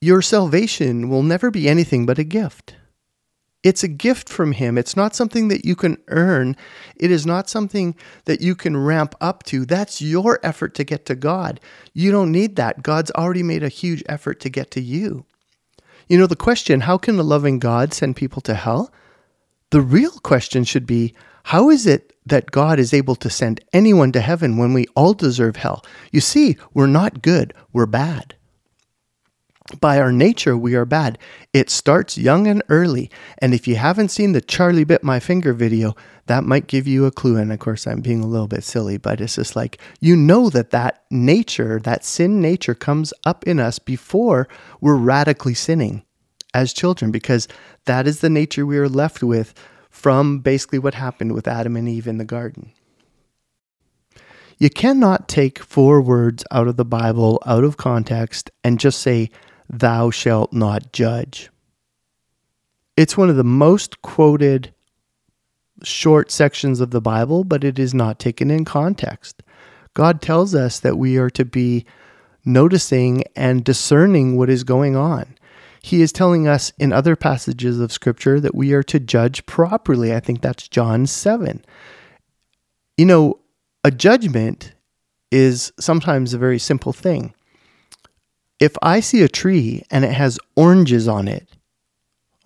your 0.00 0.20
salvation 0.20 1.08
will 1.08 1.22
never 1.22 1.50
be 1.50 1.66
anything 1.66 2.04
but 2.04 2.18
a 2.18 2.24
gift. 2.24 2.76
It's 3.62 3.82
a 3.82 3.88
gift 3.88 4.28
from 4.28 4.52
Him. 4.52 4.76
It's 4.76 4.94
not 4.94 5.16
something 5.16 5.48
that 5.48 5.64
you 5.64 5.74
can 5.74 5.96
earn. 6.08 6.54
It 6.96 7.10
is 7.10 7.24
not 7.24 7.48
something 7.48 7.96
that 8.26 8.42
you 8.42 8.54
can 8.54 8.76
ramp 8.76 9.14
up 9.22 9.42
to. 9.44 9.64
That's 9.64 10.02
your 10.02 10.38
effort 10.42 10.74
to 10.74 10.84
get 10.84 11.06
to 11.06 11.14
God. 11.14 11.58
You 11.94 12.10
don't 12.10 12.30
need 12.30 12.56
that. 12.56 12.82
God's 12.82 13.10
already 13.12 13.42
made 13.42 13.62
a 13.62 13.70
huge 13.70 14.02
effort 14.06 14.40
to 14.40 14.50
get 14.50 14.70
to 14.72 14.82
you. 14.82 15.24
You 16.06 16.18
know, 16.18 16.26
the 16.26 16.36
question, 16.36 16.80
how 16.80 16.98
can 16.98 17.18
a 17.18 17.22
loving 17.22 17.58
God 17.58 17.94
send 17.94 18.16
people 18.16 18.42
to 18.42 18.52
hell? 18.52 18.92
The 19.74 19.80
real 19.80 20.12
question 20.22 20.62
should 20.62 20.86
be, 20.86 21.14
how 21.42 21.68
is 21.68 21.84
it 21.84 22.12
that 22.26 22.52
God 22.52 22.78
is 22.78 22.94
able 22.94 23.16
to 23.16 23.28
send 23.28 23.60
anyone 23.72 24.12
to 24.12 24.20
heaven 24.20 24.56
when 24.56 24.72
we 24.72 24.86
all 24.94 25.14
deserve 25.14 25.56
hell? 25.56 25.84
You 26.12 26.20
see, 26.20 26.56
we're 26.74 26.86
not 26.86 27.22
good, 27.22 27.52
we're 27.72 27.86
bad. 27.86 28.36
By 29.80 29.98
our 29.98 30.12
nature, 30.12 30.56
we 30.56 30.76
are 30.76 30.84
bad. 30.84 31.18
It 31.52 31.70
starts 31.70 32.16
young 32.16 32.46
and 32.46 32.62
early. 32.68 33.10
And 33.38 33.52
if 33.52 33.66
you 33.66 33.74
haven't 33.74 34.12
seen 34.12 34.30
the 34.30 34.40
Charlie 34.40 34.84
Bit 34.84 35.02
My 35.02 35.18
Finger 35.18 35.52
video, 35.52 35.96
that 36.26 36.44
might 36.44 36.68
give 36.68 36.86
you 36.86 37.04
a 37.04 37.10
clue. 37.10 37.36
And 37.36 37.52
of 37.52 37.58
course, 37.58 37.84
I'm 37.88 38.00
being 38.00 38.22
a 38.22 38.28
little 38.28 38.46
bit 38.46 38.62
silly, 38.62 38.96
but 38.96 39.20
it's 39.20 39.34
just 39.34 39.56
like 39.56 39.80
you 39.98 40.14
know 40.14 40.50
that 40.50 40.70
that 40.70 41.02
nature, 41.10 41.80
that 41.80 42.04
sin 42.04 42.40
nature, 42.40 42.76
comes 42.76 43.12
up 43.26 43.42
in 43.42 43.58
us 43.58 43.80
before 43.80 44.46
we're 44.80 44.94
radically 44.94 45.54
sinning 45.54 46.04
as 46.54 46.72
children, 46.72 47.10
because 47.10 47.48
that 47.84 48.06
is 48.06 48.20
the 48.20 48.30
nature 48.30 48.64
we 48.64 48.78
are 48.78 48.88
left 48.88 49.22
with 49.22 49.52
from 49.90 50.38
basically 50.38 50.78
what 50.78 50.94
happened 50.94 51.32
with 51.32 51.46
Adam 51.46 51.76
and 51.76 51.88
Eve 51.88 52.06
in 52.06 52.18
the 52.18 52.24
garden. 52.24 52.72
You 54.58 54.70
cannot 54.70 55.28
take 55.28 55.58
four 55.58 56.00
words 56.00 56.44
out 56.50 56.68
of 56.68 56.76
the 56.76 56.84
Bible 56.84 57.42
out 57.44 57.64
of 57.64 57.76
context 57.76 58.50
and 58.62 58.78
just 58.78 59.00
say, 59.00 59.30
Thou 59.68 60.10
shalt 60.10 60.52
not 60.52 60.92
judge. 60.92 61.50
It's 62.96 63.16
one 63.16 63.28
of 63.28 63.36
the 63.36 63.44
most 63.44 64.02
quoted 64.02 64.72
short 65.82 66.30
sections 66.30 66.80
of 66.80 66.90
the 66.90 67.00
Bible, 67.00 67.42
but 67.42 67.64
it 67.64 67.78
is 67.78 67.92
not 67.92 68.18
taken 68.18 68.50
in 68.50 68.64
context. 68.64 69.42
God 69.94 70.22
tells 70.22 70.54
us 70.54 70.80
that 70.80 70.98
we 70.98 71.16
are 71.16 71.30
to 71.30 71.44
be 71.44 71.84
noticing 72.44 73.24
and 73.34 73.64
discerning 73.64 74.36
what 74.36 74.50
is 74.50 74.64
going 74.64 74.96
on. 74.96 75.34
He 75.84 76.00
is 76.00 76.12
telling 76.12 76.48
us 76.48 76.72
in 76.78 76.94
other 76.94 77.14
passages 77.14 77.78
of 77.78 77.92
Scripture 77.92 78.40
that 78.40 78.54
we 78.54 78.72
are 78.72 78.82
to 78.84 78.98
judge 78.98 79.44
properly. 79.44 80.14
I 80.14 80.20
think 80.20 80.40
that's 80.40 80.66
John 80.66 81.06
7. 81.06 81.62
You 82.96 83.04
know, 83.04 83.40
a 83.84 83.90
judgment 83.90 84.72
is 85.30 85.74
sometimes 85.78 86.32
a 86.32 86.38
very 86.38 86.58
simple 86.58 86.94
thing. 86.94 87.34
If 88.58 88.78
I 88.80 89.00
see 89.00 89.20
a 89.20 89.28
tree 89.28 89.82
and 89.90 90.06
it 90.06 90.12
has 90.12 90.38
oranges 90.56 91.06
on 91.06 91.28
it, 91.28 91.46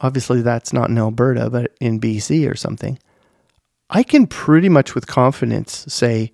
obviously 0.01 0.43
that's 0.43 0.73
not 0.73 0.91
in 0.91 0.99
Alberta, 0.99 1.49
but 1.49 1.71
in 1.81 2.01
BC 2.01 2.51
or 2.51 2.57
something, 2.57 2.99
I 3.89 4.03
can 4.03 4.27
pretty 4.27 4.69
much 4.69 4.97
with 4.97 5.07
confidence 5.07 5.85
say, 5.87 6.33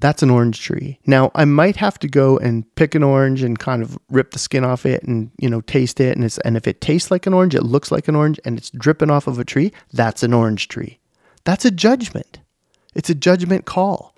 that's 0.00 0.22
an 0.22 0.30
orange 0.30 0.60
tree. 0.60 0.98
Now, 1.06 1.30
I 1.34 1.44
might 1.44 1.76
have 1.76 1.98
to 2.00 2.08
go 2.08 2.38
and 2.38 2.64
pick 2.74 2.94
an 2.94 3.02
orange 3.02 3.42
and 3.42 3.58
kind 3.58 3.82
of 3.82 3.98
rip 4.10 4.32
the 4.32 4.38
skin 4.38 4.64
off 4.64 4.86
it 4.86 5.02
and, 5.02 5.30
you 5.38 5.48
know, 5.48 5.60
taste 5.60 6.00
it. 6.00 6.16
And, 6.16 6.24
it's, 6.24 6.38
and 6.38 6.56
if 6.56 6.66
it 6.66 6.80
tastes 6.80 7.10
like 7.10 7.26
an 7.26 7.34
orange, 7.34 7.54
it 7.54 7.62
looks 7.62 7.92
like 7.92 8.08
an 8.08 8.16
orange, 8.16 8.40
and 8.44 8.58
it's 8.58 8.70
dripping 8.70 9.10
off 9.10 9.26
of 9.26 9.38
a 9.38 9.44
tree, 9.44 9.72
that's 9.92 10.22
an 10.22 10.32
orange 10.32 10.68
tree. 10.68 10.98
That's 11.44 11.64
a 11.64 11.70
judgment. 11.70 12.40
It's 12.94 13.10
a 13.10 13.14
judgment 13.14 13.66
call. 13.66 14.14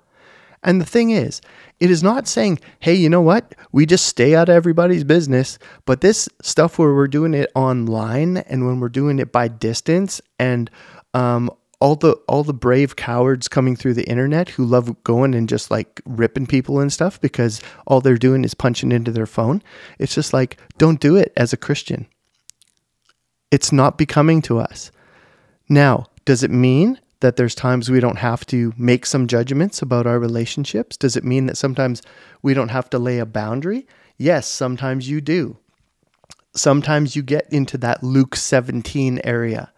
And 0.63 0.79
the 0.79 0.85
thing 0.85 1.09
is, 1.09 1.41
it 1.79 1.91
is 1.91 2.01
not 2.01 2.27
saying, 2.27 2.59
hey, 2.79 2.93
you 2.93 3.09
know 3.09 3.21
what? 3.21 3.53
We 3.73 3.85
just 3.85 4.05
stay 4.05 4.33
out 4.35 4.47
of 4.47 4.55
everybody's 4.55 5.03
business. 5.03 5.59
But 5.85 5.99
this 5.99 6.29
stuff 6.41 6.79
where 6.79 6.93
we're 6.93 7.07
doing 7.07 7.33
it 7.33 7.51
online 7.55 8.37
and 8.37 8.65
when 8.65 8.79
we're 8.79 8.89
doing 8.89 9.19
it 9.19 9.33
by 9.33 9.49
distance 9.49 10.21
and 10.39 10.71
um, 11.13 11.51
all 11.83 11.97
the 11.97 12.13
all 12.29 12.45
the 12.45 12.53
brave 12.53 12.95
cowards 12.95 13.49
coming 13.49 13.75
through 13.75 13.93
the 13.93 14.09
internet 14.09 14.47
who 14.47 14.63
love 14.63 15.03
going 15.03 15.35
and 15.35 15.49
just 15.49 15.69
like 15.69 15.99
ripping 16.05 16.47
people 16.47 16.79
and 16.79 16.93
stuff 16.93 17.19
because 17.19 17.61
all 17.85 17.99
they're 17.99 18.15
doing 18.15 18.45
is 18.45 18.53
punching 18.53 18.93
into 18.93 19.11
their 19.11 19.25
phone. 19.25 19.61
It's 19.99 20.15
just 20.15 20.31
like 20.31 20.57
don't 20.77 21.01
do 21.01 21.17
it 21.17 21.33
as 21.35 21.51
a 21.51 21.57
Christian. 21.57 22.07
It's 23.51 23.73
not 23.73 23.97
becoming 23.97 24.41
to 24.43 24.59
us. 24.59 24.91
Now, 25.67 26.05
does 26.23 26.41
it 26.41 26.51
mean 26.51 27.01
that 27.19 27.35
there's 27.35 27.53
times 27.53 27.91
we 27.91 27.99
don't 27.99 28.19
have 28.19 28.45
to 28.45 28.71
make 28.77 29.05
some 29.05 29.27
judgments 29.27 29.81
about 29.81 30.07
our 30.07 30.19
relationships? 30.19 30.95
Does 30.95 31.17
it 31.17 31.25
mean 31.25 31.47
that 31.47 31.57
sometimes 31.57 32.01
we 32.41 32.53
don't 32.53 32.69
have 32.69 32.89
to 32.91 32.97
lay 32.97 33.19
a 33.19 33.25
boundary? 33.25 33.87
Yes, 34.17 34.47
sometimes 34.47 35.09
you 35.09 35.19
do. 35.19 35.57
Sometimes 36.55 37.17
you 37.17 37.23
get 37.23 37.51
into 37.51 37.77
that 37.79 38.03
Luke 38.03 38.37
17 38.37 39.19
area 39.25 39.73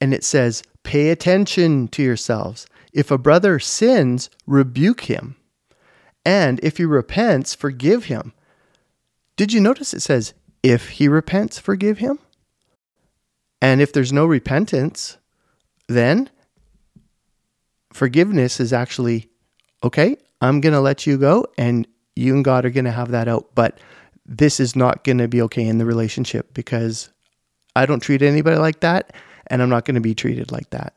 and 0.00 0.14
it 0.14 0.22
says, 0.22 0.62
Pay 0.82 1.10
attention 1.10 1.88
to 1.88 2.02
yourselves. 2.02 2.66
If 2.92 3.10
a 3.10 3.18
brother 3.18 3.58
sins, 3.58 4.30
rebuke 4.46 5.02
him. 5.02 5.36
And 6.24 6.60
if 6.62 6.76
he 6.76 6.84
repents, 6.84 7.54
forgive 7.54 8.04
him. 8.04 8.32
Did 9.36 9.52
you 9.52 9.60
notice 9.60 9.94
it 9.94 10.02
says, 10.02 10.34
If 10.62 10.90
he 10.90 11.08
repents, 11.08 11.58
forgive 11.58 11.98
him? 11.98 12.18
And 13.60 13.80
if 13.80 13.92
there's 13.92 14.12
no 14.12 14.26
repentance, 14.26 15.18
then 15.88 16.30
forgiveness 17.92 18.60
is 18.60 18.72
actually 18.72 19.28
okay, 19.84 20.16
I'm 20.40 20.60
going 20.60 20.74
to 20.74 20.80
let 20.80 21.06
you 21.06 21.18
go 21.18 21.46
and 21.58 21.86
you 22.14 22.34
and 22.34 22.44
God 22.44 22.64
are 22.64 22.70
going 22.70 22.84
to 22.84 22.92
have 22.92 23.10
that 23.10 23.28
out. 23.28 23.54
But 23.54 23.78
this 24.26 24.60
is 24.60 24.76
not 24.76 25.04
going 25.04 25.18
to 25.18 25.28
be 25.28 25.42
okay 25.42 25.66
in 25.66 25.78
the 25.78 25.84
relationship 25.84 26.54
because 26.54 27.10
I 27.74 27.86
don't 27.86 28.00
treat 28.00 28.22
anybody 28.22 28.56
like 28.56 28.80
that 28.80 29.14
and 29.46 29.62
I'm 29.62 29.70
not 29.70 29.84
going 29.84 29.94
to 29.94 30.00
be 30.00 30.14
treated 30.14 30.52
like 30.52 30.70
that. 30.70 30.94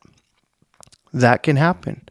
That 1.12 1.42
can 1.42 1.56
happen. 1.56 2.08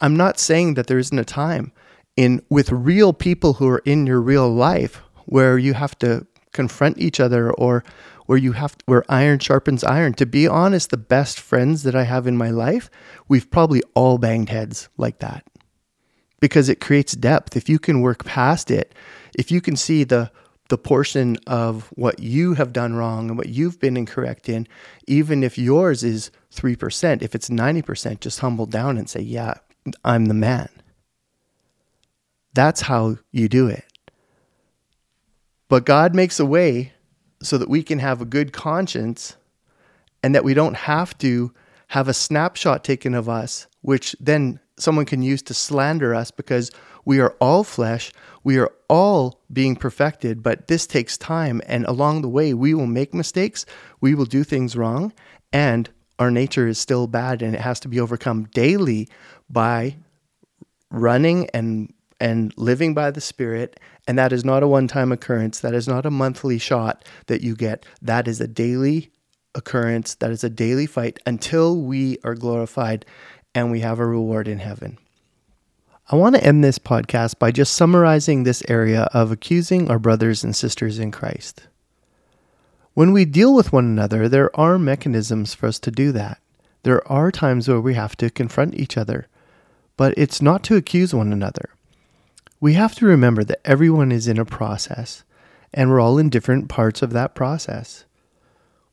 I'm 0.00 0.16
not 0.16 0.38
saying 0.38 0.74
that 0.74 0.86
there 0.86 0.98
isn't 0.98 1.18
a 1.18 1.24
time 1.24 1.72
in 2.16 2.42
with 2.48 2.70
real 2.70 3.12
people 3.12 3.54
who 3.54 3.68
are 3.68 3.82
in 3.84 4.06
your 4.06 4.20
real 4.20 4.48
life 4.52 5.02
where 5.26 5.58
you 5.58 5.74
have 5.74 5.98
to 6.00 6.26
confront 6.52 6.98
each 6.98 7.20
other 7.20 7.52
or 7.52 7.84
where 8.26 8.38
you 8.38 8.52
have 8.52 8.76
where 8.86 9.04
iron 9.08 9.38
sharpens 9.38 9.84
iron. 9.84 10.14
To 10.14 10.26
be 10.26 10.46
honest, 10.48 10.90
the 10.90 10.96
best 10.96 11.40
friends 11.40 11.82
that 11.82 11.94
I 11.94 12.04
have 12.04 12.26
in 12.26 12.36
my 12.36 12.50
life, 12.50 12.90
we've 13.28 13.50
probably 13.50 13.82
all 13.94 14.18
banged 14.18 14.48
heads 14.48 14.88
like 14.96 15.18
that. 15.18 15.44
Because 16.40 16.68
it 16.68 16.80
creates 16.80 17.14
depth. 17.14 17.56
If 17.56 17.68
you 17.68 17.78
can 17.78 18.00
work 18.00 18.24
past 18.24 18.70
it, 18.70 18.94
if 19.36 19.50
you 19.50 19.60
can 19.60 19.76
see 19.76 20.04
the 20.04 20.30
the 20.68 20.78
portion 20.78 21.36
of 21.46 21.88
what 21.94 22.20
you 22.20 22.54
have 22.54 22.72
done 22.72 22.94
wrong 22.94 23.28
and 23.28 23.38
what 23.38 23.48
you've 23.48 23.78
been 23.78 23.96
incorrect 23.96 24.48
in, 24.48 24.66
even 25.06 25.42
if 25.42 25.58
yours 25.58 26.02
is 26.02 26.30
3%, 26.54 27.22
if 27.22 27.34
it's 27.34 27.48
90%, 27.50 28.20
just 28.20 28.40
humble 28.40 28.66
down 28.66 28.96
and 28.96 29.08
say, 29.08 29.20
Yeah, 29.20 29.54
I'm 30.04 30.26
the 30.26 30.34
man. 30.34 30.68
That's 32.54 32.82
how 32.82 33.18
you 33.30 33.48
do 33.48 33.66
it. 33.66 33.84
But 35.68 35.84
God 35.84 36.14
makes 36.14 36.38
a 36.38 36.46
way 36.46 36.92
so 37.42 37.58
that 37.58 37.68
we 37.68 37.82
can 37.82 37.98
have 37.98 38.20
a 38.20 38.26
good 38.26 38.52
conscience 38.52 39.36
and 40.22 40.34
that 40.34 40.44
we 40.44 40.54
don't 40.54 40.76
have 40.76 41.18
to 41.18 41.52
have 41.88 42.08
a 42.08 42.14
snapshot 42.14 42.84
taken 42.84 43.14
of 43.14 43.28
us, 43.28 43.66
which 43.82 44.16
then 44.18 44.60
someone 44.78 45.04
can 45.04 45.22
use 45.22 45.42
to 45.42 45.54
slander 45.54 46.14
us 46.14 46.30
because 46.30 46.70
we 47.04 47.20
are 47.20 47.36
all 47.40 47.64
flesh. 47.64 48.12
We 48.42 48.58
are 48.58 48.72
all 48.88 49.40
being 49.52 49.76
perfected, 49.76 50.42
but 50.42 50.68
this 50.68 50.86
takes 50.86 51.16
time. 51.16 51.60
And 51.66 51.84
along 51.86 52.22
the 52.22 52.28
way, 52.28 52.54
we 52.54 52.74
will 52.74 52.86
make 52.86 53.14
mistakes. 53.14 53.66
We 54.00 54.14
will 54.14 54.24
do 54.24 54.44
things 54.44 54.76
wrong. 54.76 55.12
And 55.52 55.88
our 56.18 56.30
nature 56.30 56.66
is 56.66 56.78
still 56.78 57.06
bad 57.06 57.42
and 57.42 57.54
it 57.54 57.60
has 57.60 57.80
to 57.80 57.88
be 57.88 58.00
overcome 58.00 58.44
daily 58.54 59.08
by 59.48 59.96
running 60.90 61.48
and 61.52 61.92
and 62.20 62.54
living 62.56 62.94
by 62.94 63.10
the 63.10 63.20
Spirit. 63.20 63.78
And 64.06 64.18
that 64.18 64.32
is 64.32 64.44
not 64.44 64.62
a 64.62 64.68
one 64.68 64.88
time 64.88 65.12
occurrence. 65.12 65.60
That 65.60 65.74
is 65.74 65.88
not 65.88 66.06
a 66.06 66.10
monthly 66.10 66.58
shot 66.58 67.04
that 67.26 67.42
you 67.42 67.56
get. 67.56 67.84
That 68.00 68.28
is 68.28 68.40
a 68.40 68.46
daily 68.46 69.10
occurrence. 69.54 70.14
That 70.16 70.30
is 70.30 70.44
a 70.44 70.50
daily 70.50 70.86
fight 70.86 71.18
until 71.26 71.80
we 71.80 72.18
are 72.24 72.34
glorified 72.34 73.04
and 73.54 73.70
we 73.70 73.80
have 73.80 73.98
a 73.98 74.06
reward 74.06 74.48
in 74.48 74.58
heaven. 74.58 74.98
I 76.10 76.16
want 76.16 76.34
to 76.34 76.44
end 76.44 76.62
this 76.62 76.78
podcast 76.78 77.38
by 77.38 77.50
just 77.50 77.72
summarizing 77.72 78.42
this 78.42 78.62
area 78.68 79.08
of 79.14 79.30
accusing 79.30 79.90
our 79.90 79.98
brothers 79.98 80.44
and 80.44 80.54
sisters 80.54 80.98
in 80.98 81.10
Christ. 81.10 81.62
When 82.92 83.12
we 83.12 83.24
deal 83.24 83.54
with 83.54 83.72
one 83.72 83.86
another, 83.86 84.28
there 84.28 84.54
are 84.58 84.78
mechanisms 84.78 85.54
for 85.54 85.66
us 85.66 85.78
to 85.80 85.90
do 85.90 86.12
that. 86.12 86.38
There 86.82 87.06
are 87.10 87.32
times 87.32 87.66
where 87.66 87.80
we 87.80 87.94
have 87.94 88.16
to 88.18 88.28
confront 88.28 88.74
each 88.74 88.98
other, 88.98 89.28
but 89.96 90.12
it's 90.16 90.42
not 90.42 90.62
to 90.64 90.76
accuse 90.76 91.14
one 91.14 91.32
another. 91.32 91.70
We 92.60 92.74
have 92.74 92.94
to 92.96 93.06
remember 93.06 93.42
that 93.44 93.60
everyone 93.64 94.12
is 94.12 94.28
in 94.28 94.38
a 94.38 94.44
process, 94.44 95.24
and 95.72 95.90
we're 95.90 96.00
all 96.00 96.18
in 96.18 96.28
different 96.28 96.68
parts 96.68 97.02
of 97.02 97.12
that 97.14 97.34
process. 97.34 98.04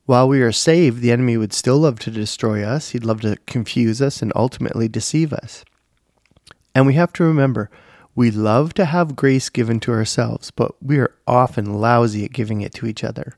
While 0.04 0.28
we 0.28 0.42
are 0.42 0.52
saved, 0.52 1.00
the 1.00 1.12
enemy 1.12 1.36
would 1.36 1.52
still 1.52 1.78
love 1.78 2.00
to 2.00 2.10
destroy 2.10 2.64
us, 2.64 2.90
he'd 2.90 3.04
love 3.04 3.20
to 3.20 3.36
confuse 3.46 4.02
us 4.02 4.20
and 4.20 4.32
ultimately 4.34 4.88
deceive 4.88 5.32
us. 5.32 5.64
And 6.74 6.86
we 6.86 6.94
have 6.94 7.12
to 7.14 7.24
remember, 7.24 7.70
we 8.14 8.30
love 8.30 8.74
to 8.74 8.84
have 8.84 9.16
grace 9.16 9.48
given 9.48 9.80
to 9.80 9.92
ourselves, 9.92 10.50
but 10.50 10.74
we 10.82 10.98
are 10.98 11.14
often 11.26 11.80
lousy 11.80 12.24
at 12.24 12.32
giving 12.32 12.60
it 12.60 12.74
to 12.74 12.86
each 12.86 13.04
other. 13.04 13.36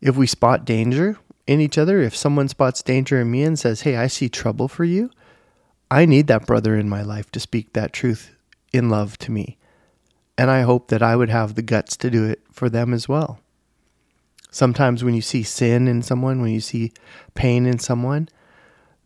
If 0.00 0.16
we 0.16 0.26
spot 0.26 0.64
danger 0.64 1.18
in 1.46 1.60
each 1.60 1.78
other, 1.78 2.00
if 2.00 2.14
someone 2.14 2.48
spots 2.48 2.82
danger 2.82 3.20
in 3.20 3.30
me 3.30 3.44
and 3.44 3.58
says, 3.58 3.82
Hey, 3.82 3.96
I 3.96 4.08
see 4.08 4.28
trouble 4.28 4.68
for 4.68 4.84
you, 4.84 5.10
I 5.90 6.04
need 6.04 6.26
that 6.26 6.46
brother 6.46 6.76
in 6.76 6.88
my 6.88 7.02
life 7.02 7.30
to 7.32 7.40
speak 7.40 7.72
that 7.72 7.92
truth 7.92 8.34
in 8.72 8.90
love 8.90 9.16
to 9.18 9.30
me. 9.30 9.56
And 10.36 10.50
I 10.50 10.62
hope 10.62 10.88
that 10.88 11.02
I 11.02 11.16
would 11.16 11.30
have 11.30 11.54
the 11.54 11.62
guts 11.62 11.96
to 11.98 12.10
do 12.10 12.24
it 12.24 12.42
for 12.50 12.68
them 12.68 12.92
as 12.92 13.08
well. 13.08 13.40
Sometimes 14.56 15.04
when 15.04 15.14
you 15.14 15.22
see 15.22 15.42
sin 15.42 15.86
in 15.86 16.02
someone, 16.02 16.40
when 16.40 16.52
you 16.52 16.60
see 16.60 16.92
pain 17.34 17.66
in 17.66 17.78
someone, 17.78 18.28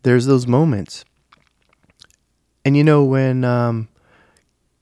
there's 0.03 0.25
those 0.25 0.47
moments 0.47 1.03
and 2.63 2.77
you 2.77 2.83
know, 2.83 3.03
when 3.03 3.43
um, 3.43 3.87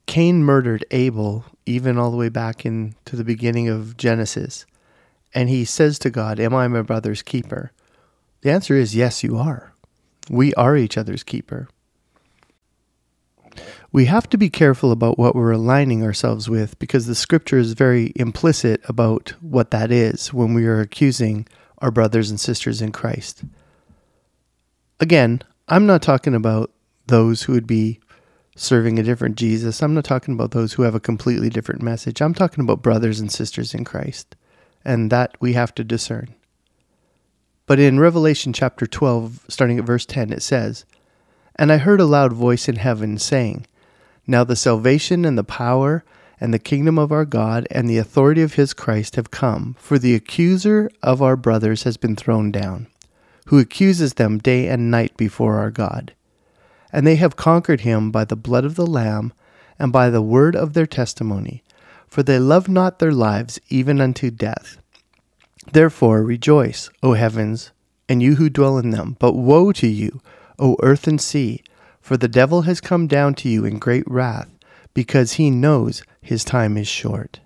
Cain 0.06 0.44
murdered 0.44 0.86
Abel, 0.92 1.46
even 1.66 1.98
all 1.98 2.12
the 2.12 2.18
way 2.18 2.30
back 2.30 2.66
into 2.66 3.16
the 3.16 3.24
beginning 3.24 3.70
of 3.70 3.96
Genesis, 3.96 4.66
and 5.34 5.50
he 5.50 5.64
says 5.64 5.98
to 6.00 6.10
God, 6.10 6.40
Am 6.40 6.54
I 6.54 6.68
my 6.68 6.82
brother's 6.82 7.22
keeper? 7.22 7.72
The 8.42 8.52
answer 8.52 8.76
is 8.76 8.96
yes, 8.96 9.24
you 9.24 9.38
are. 9.38 9.74
We 10.30 10.54
are 10.56 10.76
each 10.76 10.98
other's 10.98 11.24
keeper. 11.24 11.70
We 13.92 14.06
have 14.06 14.30
to 14.30 14.38
be 14.38 14.52
careful 14.52 14.92
about 14.92 15.18
what 15.18 15.36
we're 15.36 15.52
aligning 15.52 16.04
ourselves 16.04 16.48
with 16.48 16.78
because 16.78 17.08
the 17.08 17.16
scripture 17.16 17.58
is 17.58 17.74
very 17.74 18.14
implicit 18.16 18.82
about 18.88 19.34
what 19.42 19.72
that 19.72 19.92
is 19.92 20.32
when 20.32 20.54
we 20.54 20.68
are 20.68 20.80
accusing 20.80 21.48
our 21.80 21.90
brothers 21.90 22.30
and 22.30 22.40
sisters 22.40 22.84
in 22.84 22.92
Christ. 22.92 23.44
Again, 25.00 25.42
I'm 25.68 25.88
not 25.88 26.04
talking 26.04 26.36
about 26.36 26.72
those 27.08 27.44
who 27.44 27.54
would 27.54 27.66
be 27.66 28.00
serving 28.56 29.00
a 29.00 29.04
different 29.04 29.38
Jesus. 29.38 29.82
I'm 29.82 29.96
not 29.96 30.04
talking 30.04 30.36
about 30.36 30.52
those 30.52 30.74
who 30.74 30.84
have 30.84 30.94
a 30.94 31.00
completely 31.00 31.50
different 31.50 31.82
message. 31.82 32.22
I'm 32.22 32.36
talking 32.36 32.64
about 32.64 32.84
brothers 32.84 33.20
and 33.20 33.32
sisters 33.32 33.74
in 33.74 33.86
Christ. 33.86 34.36
And 34.86 35.12
that 35.12 35.36
we 35.40 35.54
have 35.54 35.74
to 35.76 35.84
discern. 35.84 36.36
But 37.66 37.80
in 37.80 38.00
Revelation 38.00 38.54
chapter 38.54 38.88
12, 38.88 39.46
starting 39.50 39.78
at 39.78 39.86
verse 39.86 40.06
10, 40.06 40.32
it 40.32 40.42
says, 40.42 40.86
And 41.56 41.72
I 41.72 41.78
heard 41.78 42.00
a 42.00 42.06
loud 42.06 42.34
voice 42.34 42.70
in 42.70 42.78
heaven 42.78 43.18
saying, 43.18 43.66
Now 44.30 44.44
the 44.44 44.56
salvation 44.56 45.26
and 45.26 45.36
the 45.40 45.44
power 45.44 46.04
and 46.40 46.54
the 46.54 46.60
kingdom 46.60 47.00
of 47.00 47.12
our 47.12 47.26
God 47.26 47.68
and 47.72 47.90
the 47.90 47.98
authority 47.98 48.44
of 48.44 48.54
his 48.54 48.76
Christ 48.76 49.16
have 49.16 49.32
come, 49.32 49.76
for 49.80 49.98
the 49.98 50.14
accuser 50.14 50.92
of 51.02 51.20
our 51.20 51.36
brothers 51.36 51.82
has 51.82 51.98
been 51.98 52.16
thrown 52.16 52.52
down, 52.52 52.86
who 53.48 53.58
accuses 53.58 54.14
them 54.14 54.38
day 54.38 54.68
and 54.68 54.92
night 54.92 55.18
before 55.18 55.56
our 55.56 55.72
God. 55.72 56.14
And 56.94 57.08
they 57.08 57.16
have 57.16 57.38
conquered 57.38 57.82
him 57.82 58.12
by 58.12 58.24
the 58.24 58.36
blood 58.36 58.66
of 58.66 58.76
the 58.76 58.86
Lamb 58.86 59.34
and 59.80 59.92
by 59.92 60.12
the 60.12 60.22
word 60.22 60.56
of 60.56 60.74
their 60.74 60.86
testimony, 60.86 61.64
for 62.08 62.22
they 62.22 62.38
love 62.38 62.70
not 62.70 63.00
their 63.00 63.12
lives 63.12 63.60
even 63.70 64.00
unto 64.00 64.30
death. 64.30 64.78
Therefore 65.74 66.22
rejoice, 66.22 66.92
O 67.02 67.14
heavens, 67.14 67.72
and 68.08 68.22
you 68.22 68.36
who 68.36 68.52
dwell 68.52 68.78
in 68.78 68.92
them. 68.92 69.18
But 69.18 69.34
woe 69.34 69.72
to 69.72 69.88
you, 69.88 70.22
O 70.60 70.78
earth 70.84 71.08
and 71.08 71.20
sea, 71.20 71.64
for 72.10 72.18
the 72.18 72.28
devil 72.28 72.64
has 72.64 72.82
come 72.82 73.06
down 73.06 73.36
to 73.36 73.48
you 73.48 73.64
in 73.66 73.78
great 73.78 74.04
wrath, 74.08 74.50
because 74.96 75.34
he 75.34 75.52
knows 75.52 76.02
his 76.24 76.44
time 76.44 76.76
is 76.76 76.88
short. 76.88 77.40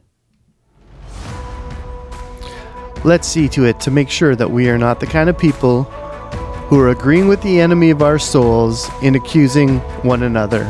Let's 3.04 3.28
see 3.28 3.50
to 3.50 3.66
it 3.66 3.82
to 3.82 3.92
make 3.92 4.10
sure 4.10 4.38
that 4.38 4.52
we 4.52 4.70
are 4.70 4.78
not 4.78 5.02
the 5.02 5.06
kind 5.06 5.30
of 5.30 5.38
people 5.38 5.84
who 5.84 6.80
are 6.80 6.92
agreeing 6.92 7.28
with 7.28 7.42
the 7.42 7.60
enemy 7.60 7.90
of 7.90 8.02
our 8.02 8.18
souls 8.18 8.90
in 9.02 9.16
accusing 9.16 9.80
one 10.04 10.24
another. 10.24 10.64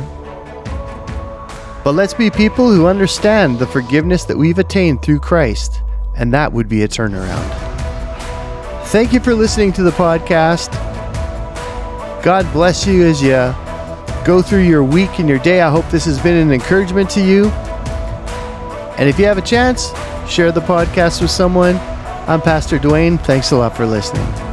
But 1.83 1.93
let's 1.93 2.15
be 2.15 2.31
people 2.31 2.71
who 2.71 2.87
understand 2.87 3.59
the 3.59 3.67
forgiveness 3.67 4.23
that 4.23 4.39
we've 4.39 4.57
attained 4.57 5.03
through 5.03 5.19
Christ, 5.19 5.83
and 6.17 6.33
that 6.33 6.51
would 6.51 6.67
be 6.67 6.81
a 6.81 6.87
turnaround. 6.87 7.47
Thank 8.87 9.13
you 9.13 9.19
for 9.19 9.35
listening 9.35 9.71
to 9.73 9.83
the 9.83 9.91
podcast. 9.91 10.73
God 12.23 12.51
bless 12.53 12.87
you 12.87 13.03
as 13.03 13.21
you 13.21 13.53
go 14.23 14.41
through 14.41 14.63
your 14.63 14.83
week 14.83 15.19
and 15.19 15.27
your 15.27 15.39
day. 15.39 15.61
I 15.61 15.69
hope 15.69 15.89
this 15.89 16.05
has 16.05 16.19
been 16.19 16.35
an 16.35 16.51
encouragement 16.51 17.09
to 17.11 17.21
you. 17.21 17.47
And 18.97 19.09
if 19.09 19.19
you 19.19 19.25
have 19.25 19.37
a 19.37 19.41
chance, 19.41 19.91
share 20.29 20.51
the 20.51 20.61
podcast 20.61 21.21
with 21.21 21.31
someone. 21.31 21.75
I'm 22.27 22.41
Pastor 22.41 22.79
Dwayne. 22.79 23.19
Thanks 23.23 23.51
a 23.51 23.57
lot 23.57 23.75
for 23.75 23.85
listening. 23.85 24.52